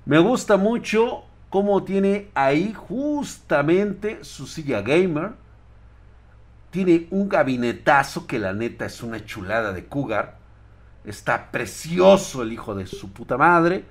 [0.06, 5.47] Me gusta mucho cómo tiene ahí justamente su silla gamer.
[6.70, 10.38] Tiene un gabinetazo que la neta es una chulada de cougar.
[11.04, 13.84] Está precioso el hijo de su puta madre.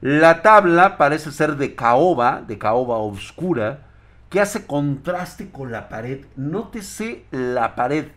[0.00, 3.86] La tabla parece ser de caoba, de caoba oscura,
[4.28, 6.26] que hace contraste con la pared.
[6.36, 8.08] Nótese la pared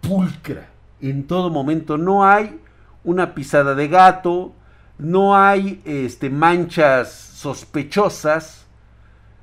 [0.00, 0.68] pulcra
[1.00, 1.96] en todo momento.
[1.96, 2.60] No hay
[3.02, 4.52] una pisada de gato,
[4.98, 8.66] no hay este, manchas sospechosas,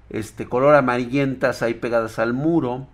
[0.09, 2.87] este, color amarillentas ahí pegadas al muro.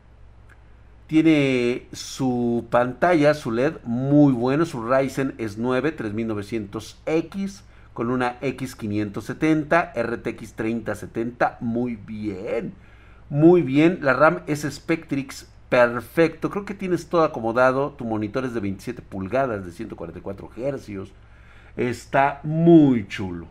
[1.07, 4.65] Tiene su pantalla, su LED, muy bueno.
[4.65, 7.61] Su Ryzen es 9 3900X
[7.93, 11.57] con una X570, RTX 3070.
[11.61, 12.73] Muy bien,
[13.29, 13.99] muy bien.
[14.01, 16.49] La RAM es Spectrix perfecto.
[16.49, 17.91] Creo que tienes todo acomodado.
[17.91, 21.11] Tu monitor es de 27 pulgadas, de 144 Hz.
[21.77, 23.47] Está muy chulo.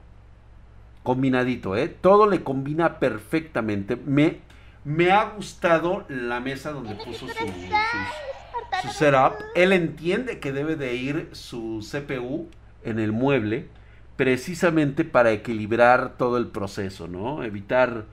[1.03, 1.89] Combinadito, ¿eh?
[1.89, 3.97] Todo le combina perfectamente.
[3.97, 4.41] Me,
[4.87, 9.35] me ha gustado la mesa donde puso su, setup.
[9.57, 12.49] Él entiende que debe de ir su CPU
[12.85, 13.67] en el mueble
[14.15, 17.43] precisamente para equilibrar todo el proceso, ¿no?
[17.43, 18.05] Evitar,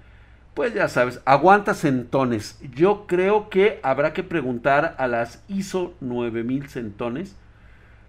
[0.55, 2.59] pues ya sabes, aguanta centones.
[2.73, 7.35] Yo creo que habrá que preguntar a las ISO 9000 centones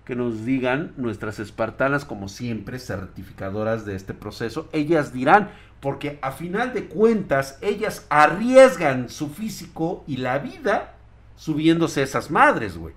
[0.05, 4.69] que nos digan nuestras espartanas, como siempre, certificadoras de este proceso.
[4.73, 10.95] Ellas dirán, porque a final de cuentas, ellas arriesgan su físico y la vida
[11.37, 12.95] subiéndose esas madres, güey.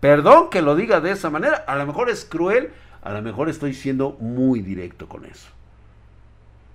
[0.00, 2.70] Perdón que lo diga de esa manera, a lo mejor es cruel,
[3.02, 5.48] a lo mejor estoy siendo muy directo con eso.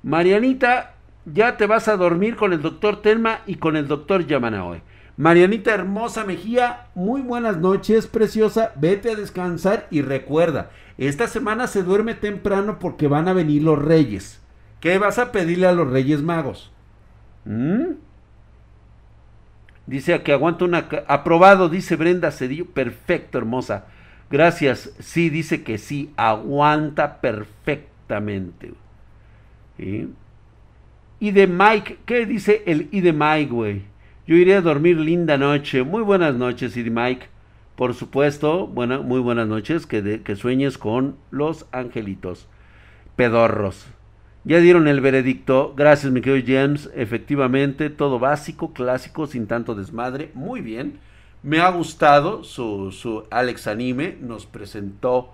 [0.03, 4.81] Marianita, ya te vas a dormir con el doctor Telma y con el doctor Yamanaoe.
[5.15, 8.71] Marianita hermosa Mejía, muy buenas noches, preciosa.
[8.75, 13.79] Vete a descansar y recuerda, esta semana se duerme temprano porque van a venir los
[13.79, 14.41] reyes.
[14.79, 16.71] ¿Qué vas a pedirle a los reyes magos?
[17.45, 17.93] ¿Mm?
[19.85, 20.89] Dice que aguanta una...
[21.07, 22.65] Aprobado, dice Brenda Cedillo.
[22.65, 23.85] Perfecto, hermosa.
[24.29, 24.93] Gracias.
[24.99, 26.11] Sí, dice que sí.
[26.17, 28.73] Aguanta perfectamente.
[29.77, 33.92] Y de Mike, ¿qué dice el I de Mike, güey?
[34.25, 35.83] Yo iré a dormir linda noche.
[35.83, 37.27] Muy buenas noches, de Mike.
[37.75, 39.85] Por supuesto, buena, muy buenas noches.
[39.85, 42.47] Que, de- que sueñes con los angelitos.
[43.15, 43.85] Pedorros.
[44.45, 45.73] Ya dieron el veredicto.
[45.75, 46.89] Gracias, mi querido James.
[46.95, 50.31] Efectivamente, todo básico, clásico, sin tanto desmadre.
[50.33, 50.99] Muy bien.
[51.43, 54.17] Me ha gustado su, su Alex Anime.
[54.21, 55.33] Nos presentó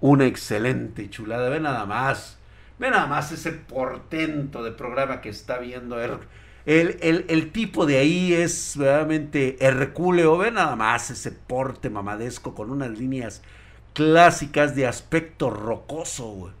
[0.00, 1.50] una excelente chulada.
[1.50, 2.38] Ve nada más.
[2.78, 5.96] Ve nada más ese portento de programa que está viendo.
[6.66, 10.38] El, el- el tipo de ahí es realmente hercúleo.
[10.38, 13.42] Ve nada más ese porte mamadesco con unas líneas
[13.94, 16.52] clásicas de aspecto rocoso.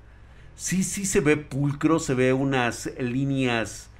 [0.56, 3.90] Sí, sí se ve pulcro, se ve unas líneas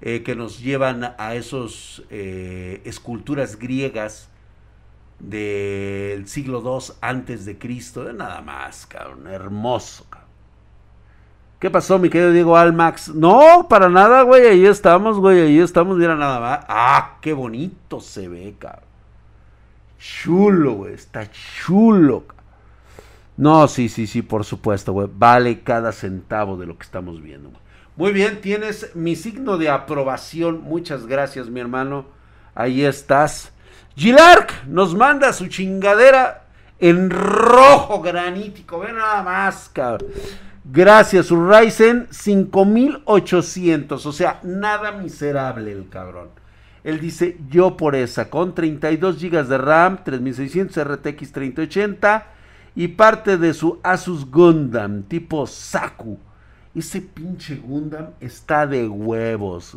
[0.00, 4.28] eh, que nos llevan a esos eh, esculturas griegas
[5.20, 8.12] del siglo II antes de Cristo.
[8.12, 10.07] Nada más, cabrón, hermoso.
[11.58, 13.08] ¿Qué pasó, mi querido Diego Almax?
[13.08, 16.64] No, para nada, güey, ahí estamos, güey, ahí estamos, mira nada más.
[16.68, 18.84] Ah, qué bonito se ve, cabrón.
[19.98, 22.24] Chulo, güey, está chulo.
[23.36, 25.08] No, sí, sí, sí, por supuesto, güey.
[25.12, 27.50] Vale cada centavo de lo que estamos viendo.
[27.50, 27.60] güey.
[27.96, 30.60] Muy bien, tienes mi signo de aprobación.
[30.62, 32.06] Muchas gracias, mi hermano.
[32.54, 33.52] Ahí estás.
[33.96, 36.46] Gilark nos manda su chingadera
[36.78, 38.78] en rojo granítico.
[38.78, 40.08] Ve nada más, cabrón.
[40.70, 44.04] Gracias, Ryzen 5800.
[44.04, 46.28] O sea, nada miserable el cabrón.
[46.84, 52.26] Él dice, yo por esa, con 32 GB de RAM, 3600 RTX 3080
[52.76, 56.18] y parte de su Asus Gundam tipo Saku.
[56.74, 59.74] Ese pinche Gundam está de huevos.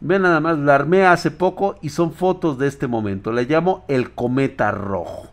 [0.00, 3.30] Ve nada más, la armé hace poco y son fotos de este momento.
[3.30, 5.28] Le llamo el cometa rojo.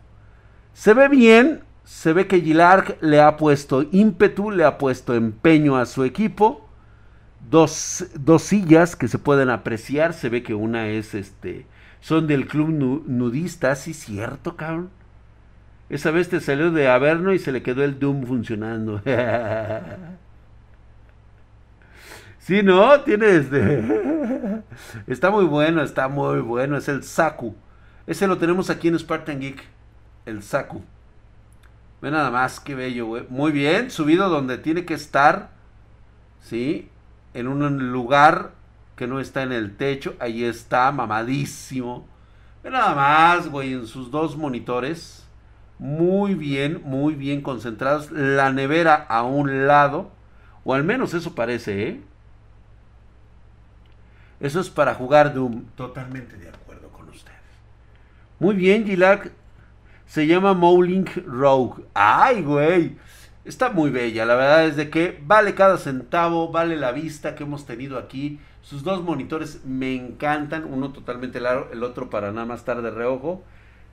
[0.72, 5.78] Se ve bien, se ve que Gilark le ha puesto ímpetu, le ha puesto empeño
[5.78, 6.68] a su equipo.
[7.50, 11.66] Dos, dos sillas que se pueden apreciar, se ve que una es este,
[12.00, 14.90] son del club nu- nudista, sí cierto, cabrón.
[15.88, 19.00] Esa vez te salió de Averno y se le quedó el Doom funcionando.
[22.38, 23.00] sí, ¿no?
[23.02, 23.82] Tiene este...
[25.06, 26.76] está muy bueno, está muy bueno.
[26.76, 27.54] Es el Saku.
[28.06, 29.62] Ese lo tenemos aquí en Spartan Geek.
[30.26, 30.82] El Saku.
[32.06, 33.24] Ve nada más, qué bello, güey.
[33.30, 35.50] Muy bien, subido donde tiene que estar.
[36.40, 36.88] ¿Sí?
[37.34, 38.52] En un lugar
[38.94, 40.14] que no está en el techo.
[40.20, 42.06] Ahí está, mamadísimo.
[42.62, 45.26] Ve nada más, güey, en sus dos monitores.
[45.80, 48.12] Muy bien, muy bien concentrados.
[48.12, 50.12] La nevera a un lado.
[50.62, 52.00] O al menos eso parece, ¿eh?
[54.38, 55.64] Eso es para jugar Doom.
[55.74, 57.34] Totalmente de acuerdo con ustedes.
[58.38, 59.32] Muy bien, Gilac.
[60.06, 61.84] Se llama Mowling Rogue.
[61.92, 62.96] ¡Ay, güey!
[63.44, 64.24] Está muy bella.
[64.24, 68.38] La verdad es de que vale cada centavo, vale la vista que hemos tenido aquí.
[68.62, 70.64] Sus dos monitores me encantan.
[70.64, 73.42] Uno totalmente largo, el otro para nada más estar de reojo.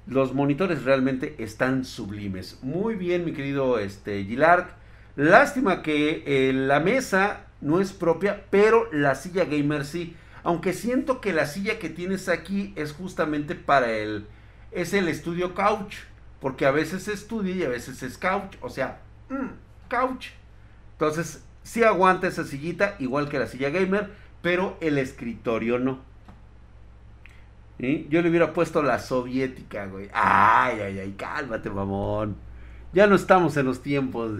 [0.05, 2.59] Los monitores realmente están sublimes.
[2.61, 4.75] Muy bien, mi querido este, Gilark.
[5.15, 10.15] Lástima que eh, la mesa no es propia, pero la silla gamer sí.
[10.43, 14.27] Aunque siento que la silla que tienes aquí es justamente para el...
[14.73, 15.95] Es el estudio couch.
[16.39, 18.55] Porque a veces es estudio y a veces es couch.
[18.61, 20.29] O sea, mm, couch.
[20.93, 25.99] Entonces, sí aguanta esa sillita, igual que la silla gamer, pero el escritorio no.
[27.79, 30.09] Yo le hubiera puesto la soviética, güey.
[30.13, 32.37] Ay, ay, ay, cálmate, mamón.
[32.93, 34.39] Ya no estamos en los tiempos.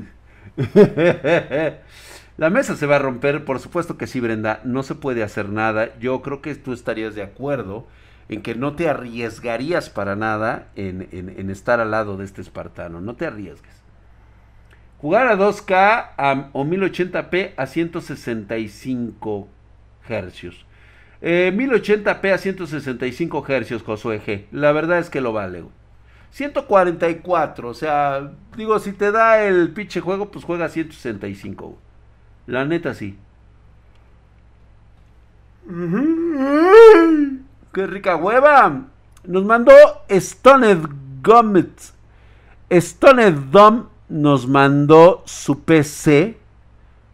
[2.38, 4.62] la mesa se va a romper, por supuesto que sí, Brenda.
[4.64, 5.98] No se puede hacer nada.
[6.00, 7.88] Yo creo que tú estarías de acuerdo
[8.30, 13.02] en que no te arriesgarías para nada en, estar al lado de este espartano.
[13.02, 13.74] No te arriesgues.
[15.00, 19.48] Jugar a 2K a- o 1080p a 165
[20.08, 20.66] hercios.
[21.22, 24.46] Eh, 1080p a 165 hercios, Josué G.
[24.52, 25.62] La verdad es que lo vale.
[25.62, 25.74] güey.
[26.32, 31.66] 144, o sea, digo, si te da el pinche juego, pues juega a 165.
[31.68, 31.80] güey.
[32.48, 33.18] La neta sí.
[37.74, 38.84] ¡Qué rica hueva!
[39.24, 39.74] Nos mandó
[40.08, 40.86] Stoned
[41.24, 41.82] Gomit.
[42.72, 46.38] Stoned Dom nos mandó su PC.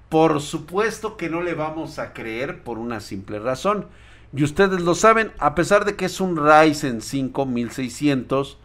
[0.09, 3.85] Por supuesto que no le vamos a creer por una simple razón.
[4.33, 8.57] Y ustedes lo saben, a pesar de que es un Ryzen 5 1600,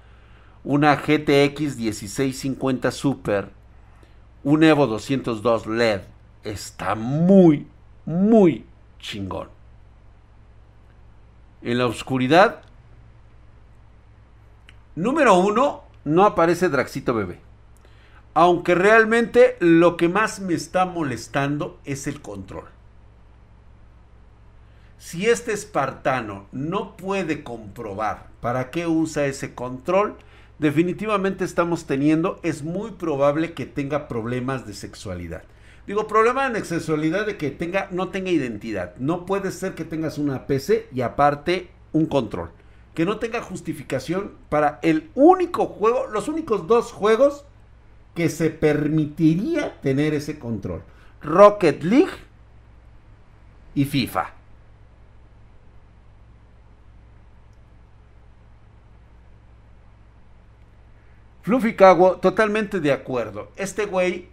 [0.65, 3.51] una GTX 1650 Super,
[4.43, 6.01] un Evo 202 LED,
[6.43, 7.69] está muy,
[8.05, 8.67] muy
[8.99, 9.54] chingón.
[11.65, 12.61] En la oscuridad,
[14.97, 17.41] número uno, no aparece Draxito Bebé.
[18.35, 22.67] Aunque realmente lo que más me está molestando es el control.
[24.99, 30.17] Si este espartano no puede comprobar para qué usa ese control,
[30.59, 35.45] definitivamente estamos teniendo, es muy probable que tenga problemas de sexualidad.
[35.87, 38.97] Digo, problema de sexualidad de que tenga, no tenga identidad.
[38.97, 42.51] No puede ser que tengas una PC y aparte un control.
[42.95, 47.45] Que no tenga justificación para el único juego, los únicos dos juegos
[48.15, 50.83] que se permitiría tener ese control.
[51.21, 52.13] Rocket League
[53.75, 54.33] y FIFA.
[61.43, 63.51] Fluffy Cago, totalmente de acuerdo.
[63.57, 64.29] Este güey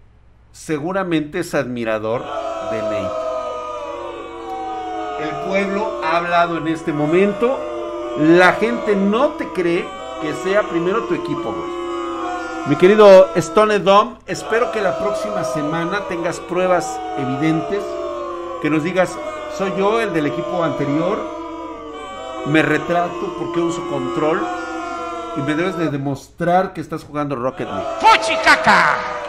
[0.51, 2.23] seguramente es admirador
[2.71, 3.31] de Nate.
[5.21, 7.59] El pueblo ha hablado en este momento.
[8.17, 9.85] La gente no te cree
[10.21, 11.81] que sea primero tu equipo, güey.
[12.67, 17.83] Mi querido Stone Dom, espero que la próxima semana tengas pruebas evidentes.
[18.61, 19.17] Que nos digas,
[19.57, 21.17] soy yo el del equipo anterior.
[22.47, 24.41] Me retrato porque uso control.
[25.37, 27.87] Y me debes de demostrar que estás jugando Rocket League.
[27.99, 29.20] ¡Fuchicaca!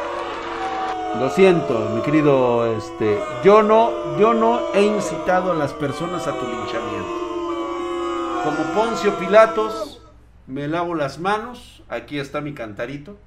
[1.18, 6.32] Lo siento, mi querido, este, yo no, yo no he incitado a las personas a
[6.32, 8.42] tu linchamiento.
[8.42, 10.02] Como Poncio Pilatos,
[10.46, 13.18] me lavo las manos, aquí está mi cantarito,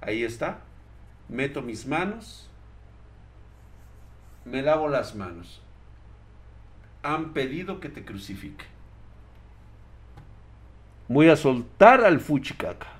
[0.00, 0.60] ahí está,
[1.28, 2.50] meto mis manos,
[4.44, 5.62] me lavo las manos.
[7.02, 8.64] Han pedido que te crucifique.
[11.08, 12.91] Voy a soltar al fuchicaca.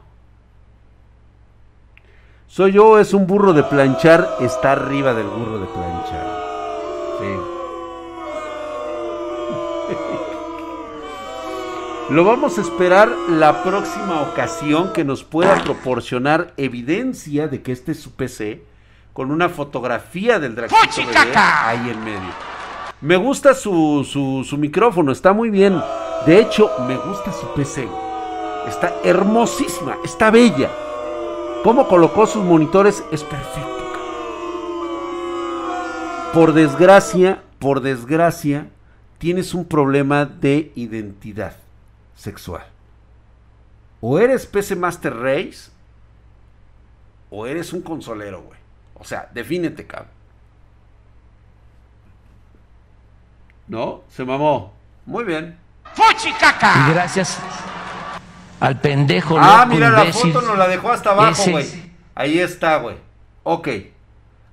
[2.54, 6.44] Soy yo, es un burro de planchar, está arriba del burro de planchar.
[7.18, 7.26] Sí.
[12.14, 17.92] Lo vamos a esperar la próxima ocasión que nos pueda proporcionar evidencia de que este
[17.92, 18.62] es su PC
[19.14, 22.34] con una fotografía del Draxito bebé ahí en medio.
[23.00, 25.80] Me gusta su, su, su micrófono, está muy bien.
[26.26, 27.88] De hecho, me gusta su PC.
[28.68, 30.68] Está hermosísima, está bella.
[31.62, 33.92] Cómo colocó sus monitores es perfecto.
[36.34, 38.68] Por desgracia, por desgracia,
[39.18, 41.54] tienes un problema de identidad
[42.16, 42.66] sexual.
[44.00, 45.70] O eres PC Master Race
[47.30, 48.58] o eres un consolero, güey.
[48.94, 50.10] O sea, defínete, cabrón.
[53.68, 54.02] ¿No?
[54.08, 54.72] Se mamó.
[55.06, 55.56] Muy bien.
[55.94, 56.88] ¡Fuchicaca!
[56.88, 57.40] Y gracias
[58.62, 61.66] al pendejo Ah, loco, mira, la foto nos la dejó hasta abajo, güey.
[62.14, 62.96] Ahí está, güey.
[63.42, 63.68] Ok.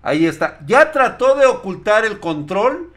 [0.02, 0.58] Ahí está.
[0.66, 2.92] Ya trató de ocultar el control.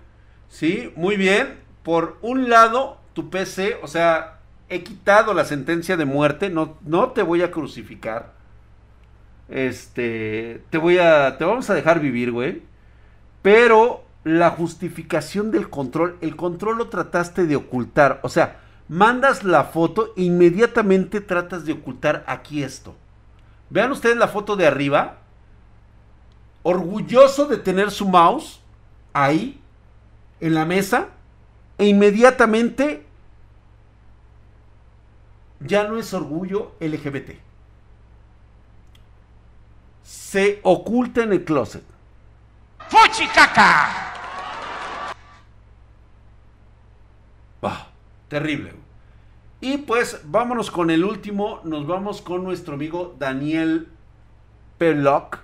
[0.49, 1.59] Sí, muy bien.
[1.83, 4.39] Por un lado, tu PC, o sea,
[4.71, 6.49] he quitado la sentencia de muerte.
[6.49, 8.33] No, no te voy a crucificar.
[9.51, 12.63] Este, te voy a, te vamos a dejar vivir, güey.
[13.43, 18.21] Pero la justificación del control, el control lo trataste de ocultar.
[18.23, 18.61] O sea,
[18.93, 22.95] mandas la foto e inmediatamente tratas de ocultar aquí esto.
[23.71, 25.17] Vean ustedes la foto de arriba.
[26.63, 28.61] Orgulloso de tener su mouse
[29.15, 29.63] ahí,
[30.41, 31.09] en la mesa.
[31.79, 33.07] E inmediatamente
[35.61, 37.31] ya no es orgullo LGBT.
[40.03, 41.83] Se oculta en el closet.
[42.91, 44.13] ¡Fuchicaca!
[47.63, 47.87] Ah,
[48.29, 48.82] terrible.
[49.63, 51.61] Y pues vámonos con el último.
[51.63, 53.87] Nos vamos con nuestro amigo Daniel
[54.77, 55.39] Peloc.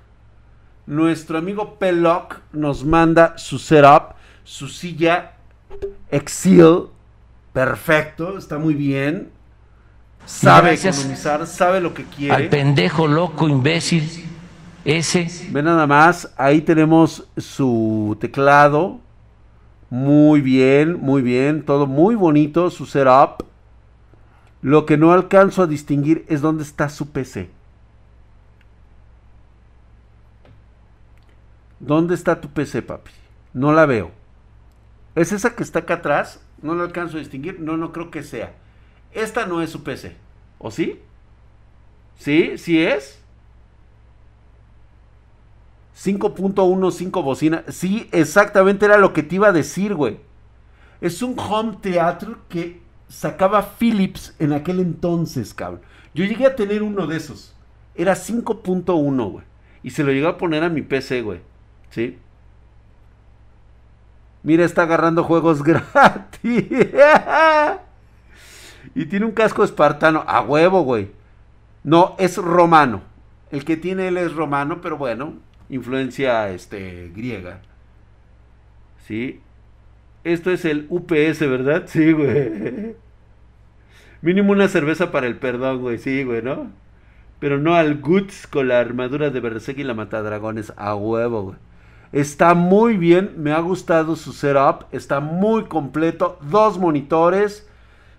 [0.86, 5.34] Nuestro amigo Peloc nos manda su setup, su silla
[6.10, 6.86] Exil.
[7.52, 9.30] Perfecto, está muy bien.
[10.26, 12.48] Sabe Gracias economizar, sabe lo que Al quiere.
[12.48, 14.02] pendejo loco imbécil
[14.84, 15.28] ese.
[15.52, 18.98] Ve nada más, ahí tenemos su teclado.
[19.90, 23.46] Muy bien, muy bien, todo muy bonito, su setup.
[24.60, 27.50] Lo que no alcanzo a distinguir es dónde está su PC.
[31.80, 33.12] ¿Dónde está tu PC, papi?
[33.52, 34.10] No la veo.
[35.14, 36.40] ¿Es esa que está acá atrás?
[36.60, 37.60] No la alcanzo a distinguir.
[37.60, 38.54] No, no creo que sea.
[39.12, 40.16] Esta no es su PC.
[40.58, 41.00] ¿O sí?
[42.18, 42.58] ¿Sí?
[42.58, 43.20] ¿Sí es?
[45.96, 47.64] 5.15 bocina.
[47.68, 50.20] Sí, exactamente era lo que te iba a decir, güey.
[51.00, 55.80] Es un home theater que sacaba Philips en aquel entonces, cabrón.
[56.14, 57.54] Yo llegué a tener uno de esos.
[57.94, 59.44] Era 5.1, güey.
[59.82, 61.40] Y se lo llegué a poner a mi PC, güey.
[61.90, 62.18] ¿Sí?
[64.42, 66.64] Mira, está agarrando juegos gratis.
[68.94, 70.24] y tiene un casco espartano.
[70.26, 71.10] A huevo, güey.
[71.84, 73.02] No, es romano.
[73.50, 75.34] El que tiene él es romano, pero bueno,
[75.68, 77.62] influencia este, griega.
[79.06, 79.40] ¿Sí?
[80.28, 81.84] Esto es el UPS, ¿verdad?
[81.86, 82.94] Sí, güey.
[84.20, 85.98] Mínimo una cerveza para el perdón, güey.
[85.98, 86.70] Sí, güey, ¿no?
[87.38, 90.72] Pero no al Guts con la armadura de Berserk y la matadragones.
[90.76, 91.56] A huevo, güey.
[92.12, 97.68] Está muy bien, me ha gustado su setup, está muy completo, dos monitores,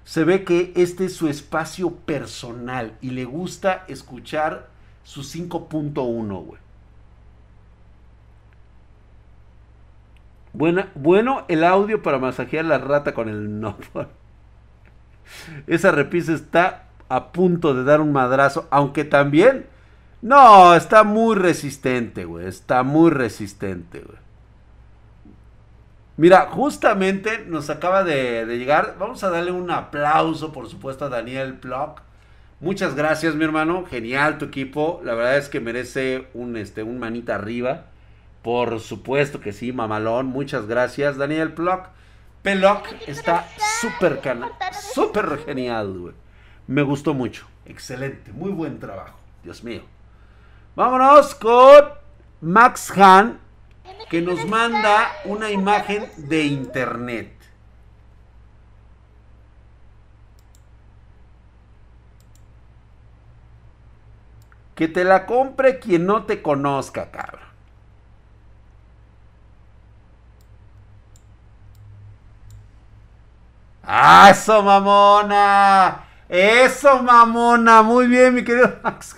[0.04, 4.68] se ve que este es su espacio personal y le gusta escuchar
[5.04, 6.69] su 5.1, güey.
[10.54, 13.78] Bueno el audio para masajear la rata con el no.
[15.68, 19.66] Esa repisa está a punto de dar un madrazo, aunque también...
[20.22, 22.46] No, está muy resistente, güey.
[22.46, 24.18] Está muy resistente, güey.
[26.18, 28.96] Mira, justamente nos acaba de, llegar.
[29.00, 32.02] Vamos a darle un aplauso, por supuesto, a Daniel Block.
[32.60, 33.86] Muchas gracias, mi hermano.
[33.86, 35.00] Genial tu equipo.
[35.06, 37.86] La verdad es que merece un, este, un manita arriba.
[38.42, 40.28] Por supuesto que sí, mamalón.
[40.28, 41.90] Muchas gracias, Daniel Block.
[42.42, 43.48] Peloc está
[43.82, 44.52] súper cana,
[44.94, 46.14] súper genial, güey.
[46.68, 47.48] Me gustó mucho.
[47.66, 49.18] Excelente, muy buen trabajo.
[49.44, 49.84] Dios mío.
[50.76, 51.90] Vámonos con
[52.42, 53.40] Max Han,
[54.10, 57.34] que nos manda una imagen de internet.
[64.76, 67.49] Que te la compre quien no te conozca, cabrón.
[73.92, 76.04] ¡Ah, eso, mamona!
[76.30, 77.82] ¡Eso, mamona!
[77.82, 79.16] Muy bien, mi querido Max.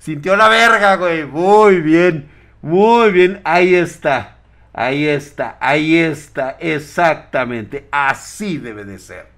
[0.00, 1.24] Sintió la verga, güey.
[1.24, 2.28] Muy bien.
[2.60, 3.40] Muy bien.
[3.44, 4.38] Ahí está.
[4.72, 5.58] Ahí está.
[5.60, 6.56] Ahí está.
[6.58, 7.86] Exactamente.
[7.92, 9.28] Así debe de ser.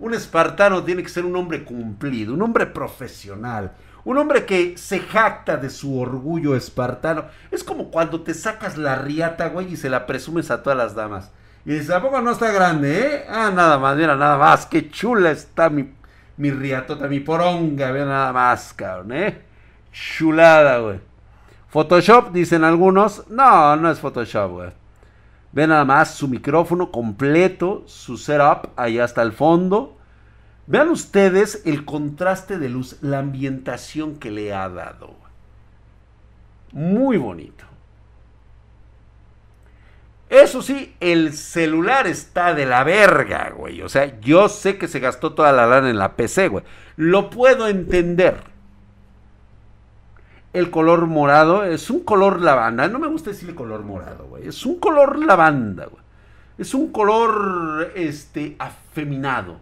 [0.00, 4.98] Un espartano tiene que ser un hombre cumplido, un hombre profesional, un hombre que se
[4.98, 7.26] jacta de su orgullo espartano.
[7.52, 10.96] Es como cuando te sacas la riata, güey, y se la presumes a todas las
[10.96, 11.30] damas.
[11.64, 13.26] Y dices, ¿a poco no está grande, eh?
[13.28, 14.66] Ah, nada más, mira, nada más.
[14.66, 15.92] Qué chula está mi,
[16.36, 17.92] mi riatota, mi poronga.
[17.92, 19.42] Mira nada más, cabrón, eh.
[19.92, 21.00] Chulada, güey.
[21.68, 23.28] Photoshop, dicen algunos.
[23.28, 24.70] No, no es Photoshop, güey.
[25.52, 29.96] Ve nada más su micrófono completo, su setup allá hasta el fondo.
[30.66, 35.16] Vean ustedes el contraste de luz, la ambientación que le ha dado.
[36.72, 37.64] Muy bonito.
[40.30, 43.82] Eso sí, el celular está de la verga, güey.
[43.82, 46.64] O sea, yo sé que se gastó toda la lana en la PC, güey.
[46.94, 48.36] Lo puedo entender.
[50.52, 52.86] El color morado es un color lavanda.
[52.86, 54.46] No me gusta decirle color morado, güey.
[54.46, 56.02] Es un color lavanda, güey.
[56.58, 59.58] Es un color, este, afeminado.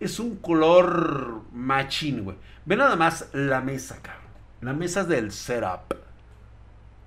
[0.00, 2.36] Es un color machín, güey.
[2.64, 4.22] Ve nada más la mesa, cabrón.
[4.60, 5.94] La mesa del setup.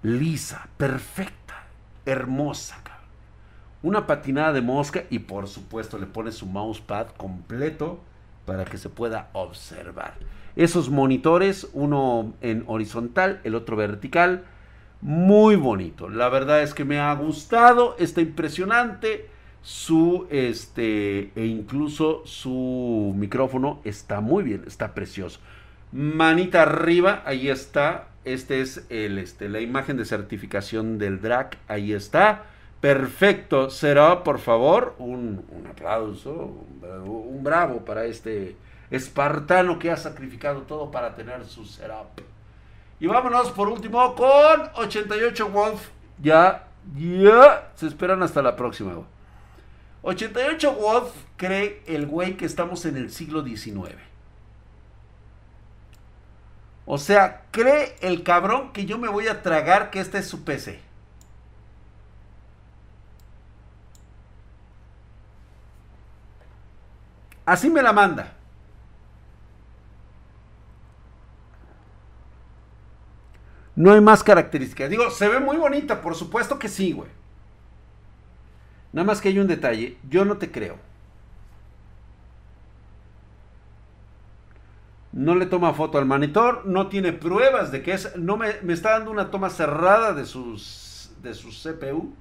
[0.05, 1.65] Lisa, perfecta,
[2.05, 2.77] hermosa.
[3.81, 7.99] Una patinada de mosca y por supuesto le pone su mousepad completo
[8.45, 10.13] para que se pueda observar.
[10.55, 14.43] Esos monitores, uno en horizontal, el otro vertical,
[15.01, 16.07] muy bonito.
[16.07, 19.27] La verdad es que me ha gustado, está impresionante.
[19.63, 25.39] Su este e incluso su micrófono está muy bien, está precioso.
[25.91, 28.09] Manita arriba, ahí está.
[28.25, 32.45] Este es este la imagen de certificación del DRAC, ahí está.
[32.81, 38.55] Perfecto, será por favor un, aplauso, un, un bravo para este
[38.91, 42.21] espartano que ha sacrificado todo para tener su setup.
[42.99, 45.89] Y vámonos por último con 88 Wolf.
[46.21, 48.93] Ya, ya, se esperan hasta la próxima.
[50.03, 53.95] 88 Wolf cree el güey que estamos en el siglo XIX.
[56.85, 60.43] O sea, cree el cabrón que yo me voy a tragar que este es su
[60.43, 60.79] PC.
[67.45, 68.33] Así me la manda.
[73.75, 74.89] No hay más características.
[74.89, 77.09] Digo, se ve muy bonita, por supuesto que sí, güey.
[78.93, 79.97] Nada más que hay un detalle.
[80.09, 80.77] Yo no te creo.
[85.15, 86.65] No le toma foto al monitor.
[86.65, 88.15] No tiene pruebas de que es.
[88.17, 91.11] No me, me está dando una toma cerrada de sus.
[91.23, 92.13] de su CPU.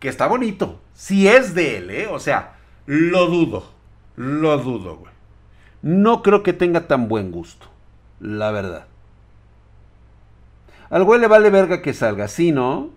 [0.00, 0.80] Que está bonito.
[0.92, 2.08] Si es de él, ¿eh?
[2.10, 3.70] O sea, lo dudo.
[4.16, 5.12] Lo dudo, güey.
[5.82, 7.68] No creo que tenga tan buen gusto.
[8.18, 8.86] La verdad.
[10.90, 12.90] Al güey le vale verga que salga, ¿sí, no?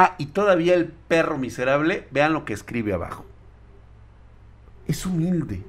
[0.00, 3.24] Ah, y todavía el perro miserable, vean lo que escribe abajo.
[4.86, 5.64] Es humilde.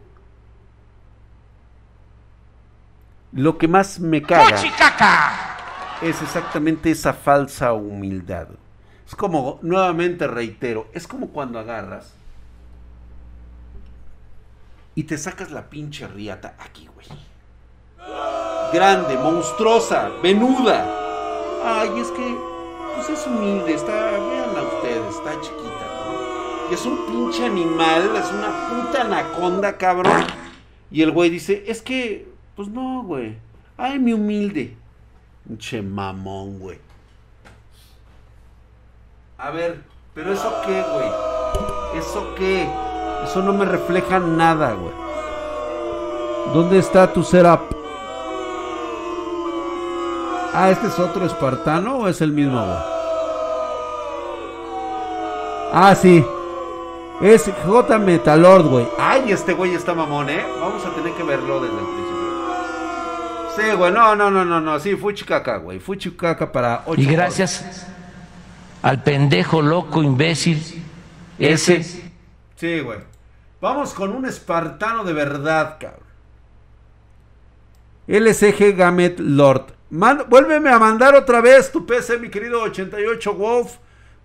[3.32, 4.54] Lo que más me caga
[6.04, 8.50] es exactamente esa falsa humildad.
[9.08, 12.14] Es como, nuevamente reitero, es como cuando agarras
[14.94, 17.08] y te sacas la pinche riata aquí, güey.
[18.72, 20.86] Grande, monstruosa, venuda.
[21.66, 22.49] Ay, es que,
[23.00, 26.74] pues es humilde, está, véanla ustedes, está chiquita, ¿no?
[26.74, 30.26] Es un pinche animal, es una puta anaconda, cabrón.
[30.92, 32.28] Y el güey dice, es que,
[32.58, 33.38] pues no, güey.
[33.78, 34.76] Ay, mi humilde.
[35.48, 36.78] Pinche mamón, güey.
[39.38, 39.82] A ver,
[40.14, 41.10] pero eso qué, güey.
[41.96, 42.70] ¿Eso qué?
[43.24, 44.94] Eso no me refleja nada, güey.
[46.54, 47.62] ¿Dónde está tu setup?
[50.54, 52.89] Ah, ¿este es otro espartano o es el mismo, güey?
[55.72, 56.26] Ah, sí.
[57.22, 58.88] Es J Metalord, güey.
[58.98, 60.44] Ay, este güey está mamón, ¿eh?
[60.60, 62.10] Vamos a tener que verlo desde el principio.
[63.56, 64.80] Sí, güey, no, no, no, no, no.
[64.80, 65.80] Sí, Fuchicaca, güey.
[65.80, 67.02] Fuchicaca para 8.
[67.02, 67.86] Y gracias
[68.82, 70.64] al pendejo loco imbécil
[71.38, 71.84] ese.
[72.56, 73.00] Sí, güey.
[73.60, 76.00] Vamos con un espartano de verdad, cabrón.
[78.08, 79.74] LCG Gamet Lord.
[79.90, 83.76] Man- vuélveme a mandar otra vez tu PC, mi querido 88 Wolf.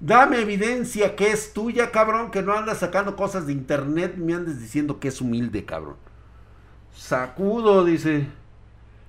[0.01, 2.31] Dame evidencia que es tuya, cabrón.
[2.31, 4.17] Que no andas sacando cosas de internet.
[4.17, 5.97] Me andes diciendo que es humilde, cabrón.
[6.95, 8.27] Sacudo, dice.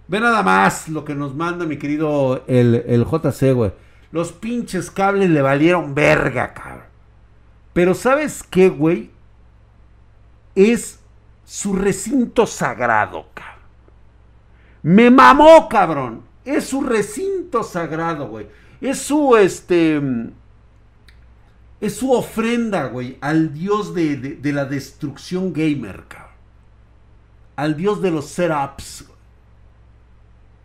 [0.07, 3.73] Ve nada más lo que nos manda mi querido el, el JC, güey.
[4.11, 6.85] Los pinches cables le valieron verga, cabrón.
[7.73, 9.09] Pero ¿sabes qué, güey?
[10.53, 10.99] Es
[11.43, 13.55] su recinto sagrado, cabrón.
[14.83, 16.21] Me mamó, cabrón.
[16.45, 18.47] Es su recinto sagrado, güey.
[18.79, 19.99] Es su, este...
[21.85, 26.31] Es su ofrenda, güey, al dios de, de- la destrucción gamer, cabrón.
[27.55, 29.05] Al dios de los setups.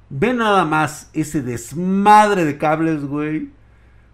[0.09, 3.51] Ve nada más ese desmadre de cables, güey.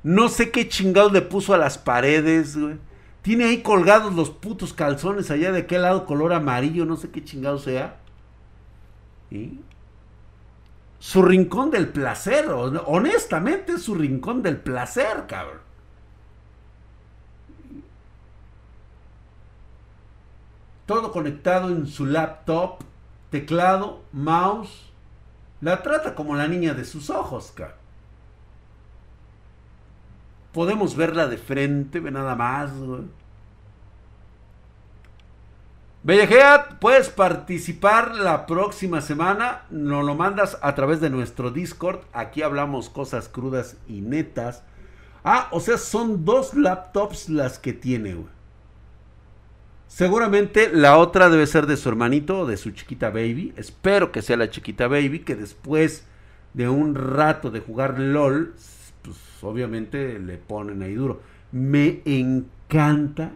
[0.02, 2.76] No sé qué chingados le puso a las paredes, güey.
[3.22, 7.22] Tiene ahí colgados los putos calzones allá de aquel lado color amarillo, no sé qué
[7.24, 7.98] chingado sea.
[9.30, 9.61] ¿Sí?
[10.98, 15.65] Su rincón del placer, hon- honestamente es su rincón del placer, cabrón.
[20.87, 22.78] Todo conectado en su laptop,
[23.30, 24.93] teclado, mouse.
[25.61, 27.76] La trata como la niña de sus ojos, cabrón.
[30.53, 33.03] Podemos verla de frente, ve nada más, güey.
[36.03, 39.64] Bellejeat, puedes participar la próxima semana.
[39.70, 42.03] Nos lo mandas a través de nuestro Discord.
[42.12, 44.62] Aquí hablamos cosas crudas y netas.
[45.24, 48.36] Ah, o sea, son dos laptops las que tiene, güey.
[49.97, 53.55] Seguramente la otra debe ser de su hermanito o de su chiquita baby.
[53.57, 56.05] Espero que sea la chiquita baby, que después
[56.53, 58.55] de un rato de jugar LOL,
[59.01, 61.22] pues obviamente le ponen ahí duro.
[61.51, 63.32] Me encanta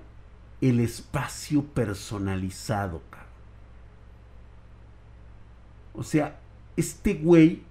[0.61, 3.31] el espacio personalizado, cabrón.
[5.95, 6.41] O sea,
[6.77, 7.63] este güey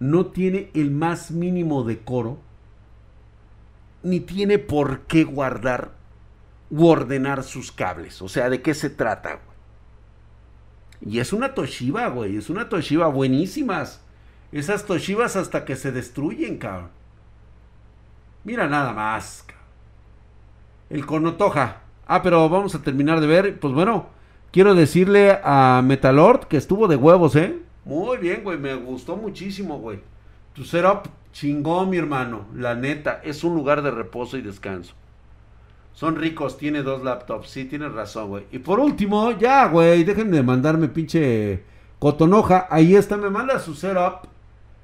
[0.00, 2.38] no tiene el más mínimo decoro,
[4.06, 5.90] ni tiene por qué guardar
[6.70, 8.22] u ordenar sus cables.
[8.22, 11.12] O sea, ¿de qué se trata, güey?
[11.14, 12.36] Y es una Toshiba, güey.
[12.36, 14.00] Es una Toshiba buenísimas.
[14.52, 16.90] Esas Toshibas hasta que se destruyen, cabrón.
[18.44, 19.44] Mira nada más.
[20.88, 21.82] El Konotoja.
[22.06, 23.58] Ah, pero vamos a terminar de ver.
[23.58, 24.06] Pues bueno,
[24.52, 27.58] quiero decirle a Metalord que estuvo de huevos, ¿eh?
[27.84, 28.56] Muy bien, güey.
[28.56, 30.00] Me gustó muchísimo, güey.
[30.56, 32.46] Tu setup chingón, mi hermano.
[32.54, 34.94] La neta, es un lugar de reposo y descanso.
[35.92, 37.50] Son ricos, tiene dos laptops.
[37.50, 38.44] Sí, tienes razón, güey.
[38.50, 41.62] Y por último, ya, güey, dejen de mandarme pinche
[41.98, 42.66] cotonoja.
[42.70, 44.28] Ahí está, me manda su setup.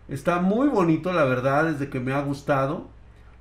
[0.08, 2.88] Está muy bonito, la verdad, desde que me ha gustado.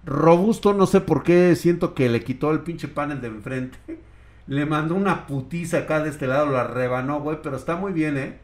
[0.06, 3.78] Robusto, no sé por qué siento que le quitó el pinche panel de enfrente.
[4.48, 8.18] Le mandó una putiza acá de este lado, la rebanó, güey, pero está muy bien,
[8.18, 8.40] ¿eh?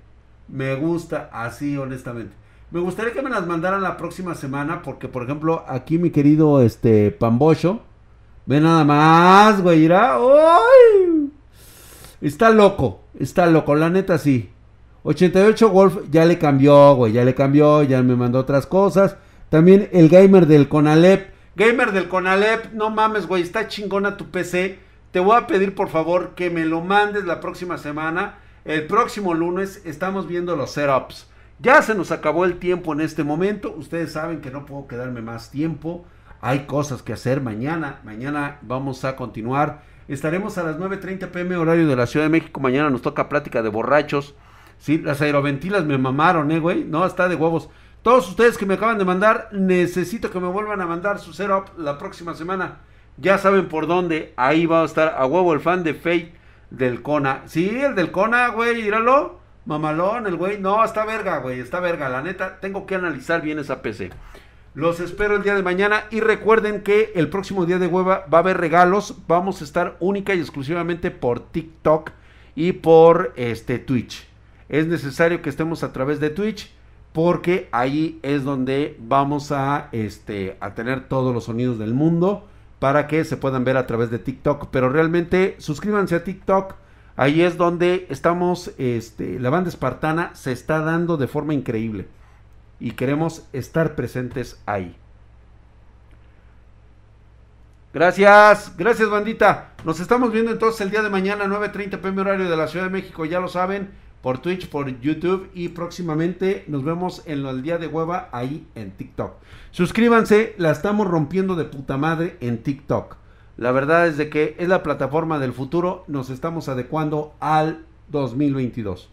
[0.47, 2.33] Me gusta así, honestamente.
[2.69, 6.61] Me gustaría que me las mandaran la próxima semana, porque, por ejemplo, aquí mi querido
[6.61, 7.81] este Pambocho,
[8.45, 10.17] ve nada más, güey, irá.
[10.17, 11.31] ¡Ay!
[12.19, 14.49] Está loco, está loco, la neta sí.
[15.03, 19.15] 88 Wolf ya le cambió, güey, ya le cambió, ya me mandó otras cosas.
[19.49, 21.31] También el gamer del Conalep.
[21.55, 24.77] Gamer del Conalep, no mames, güey, está chingona tu PC.
[25.11, 28.39] Te voy a pedir por favor que me lo mandes la próxima semana.
[28.65, 31.27] El próximo lunes estamos viendo los setups.
[31.59, 33.73] Ya se nos acabó el tiempo en este momento.
[33.75, 36.05] Ustedes saben que no puedo quedarme más tiempo.
[36.39, 37.99] Hay cosas que hacer mañana.
[38.03, 39.81] Mañana vamos a continuar.
[40.07, 42.59] Estaremos a las 9.30 pm horario de la Ciudad de México.
[42.59, 44.35] Mañana nos toca plática de borrachos.
[44.77, 46.83] Sí, las aeroventilas me mamaron, eh, güey.
[46.83, 47.69] No, está de huevos.
[48.03, 51.77] Todos ustedes que me acaban de mandar, necesito que me vuelvan a mandar su setup
[51.77, 52.81] la próxima semana.
[53.17, 54.33] Ya saben por dónde.
[54.37, 56.33] Ahí va a estar a huevo el fan de Fate
[56.69, 57.41] del Kona.
[57.45, 59.39] Sí, el del Kona, güey, míralo.
[59.67, 60.59] Mamalón, el güey.
[60.59, 61.59] No, está verga, güey.
[61.59, 62.07] Está verga.
[62.07, 64.11] La neta, tengo que analizar bien esa PC.
[64.73, 68.37] Los espero el día de mañana y recuerden que el próximo día de hueva va
[68.37, 69.15] a haber regalos.
[69.27, 72.11] Vamos a estar única y exclusivamente por TikTok
[72.55, 74.25] y por este Twitch.
[74.69, 76.71] Es necesario que estemos a través de Twitch
[77.11, 82.47] porque ahí es donde vamos a este a tener todos los sonidos del mundo
[82.79, 86.75] para que se puedan ver a través de TikTok, pero realmente suscríbanse a TikTok.
[87.17, 92.07] Ahí es donde estamos este la banda espartana se está dando de forma increíble
[92.79, 94.95] y queremos estar presentes ahí.
[97.91, 99.71] Gracias, gracias bandita.
[99.83, 102.91] Nos estamos viendo entonces el día de mañana 9.30 pm horario de la Ciudad de
[102.91, 103.89] México, ya lo saben,
[104.21, 108.91] por Twitch, por YouTube y próximamente nos vemos en el día de hueva ahí en
[108.91, 109.37] TikTok.
[109.71, 113.15] Suscríbanse, la estamos rompiendo de puta madre en TikTok.
[113.57, 116.03] La verdad es de que es la plataforma del futuro.
[116.07, 119.09] Nos estamos adecuando al 2022.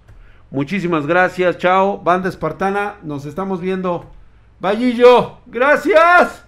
[0.51, 1.59] Muchísimas gracias.
[1.59, 1.99] Chao.
[1.99, 2.97] Banda Espartana.
[3.03, 4.05] Nos estamos viendo.
[4.61, 5.39] Vallillo.
[5.47, 6.45] Gracias.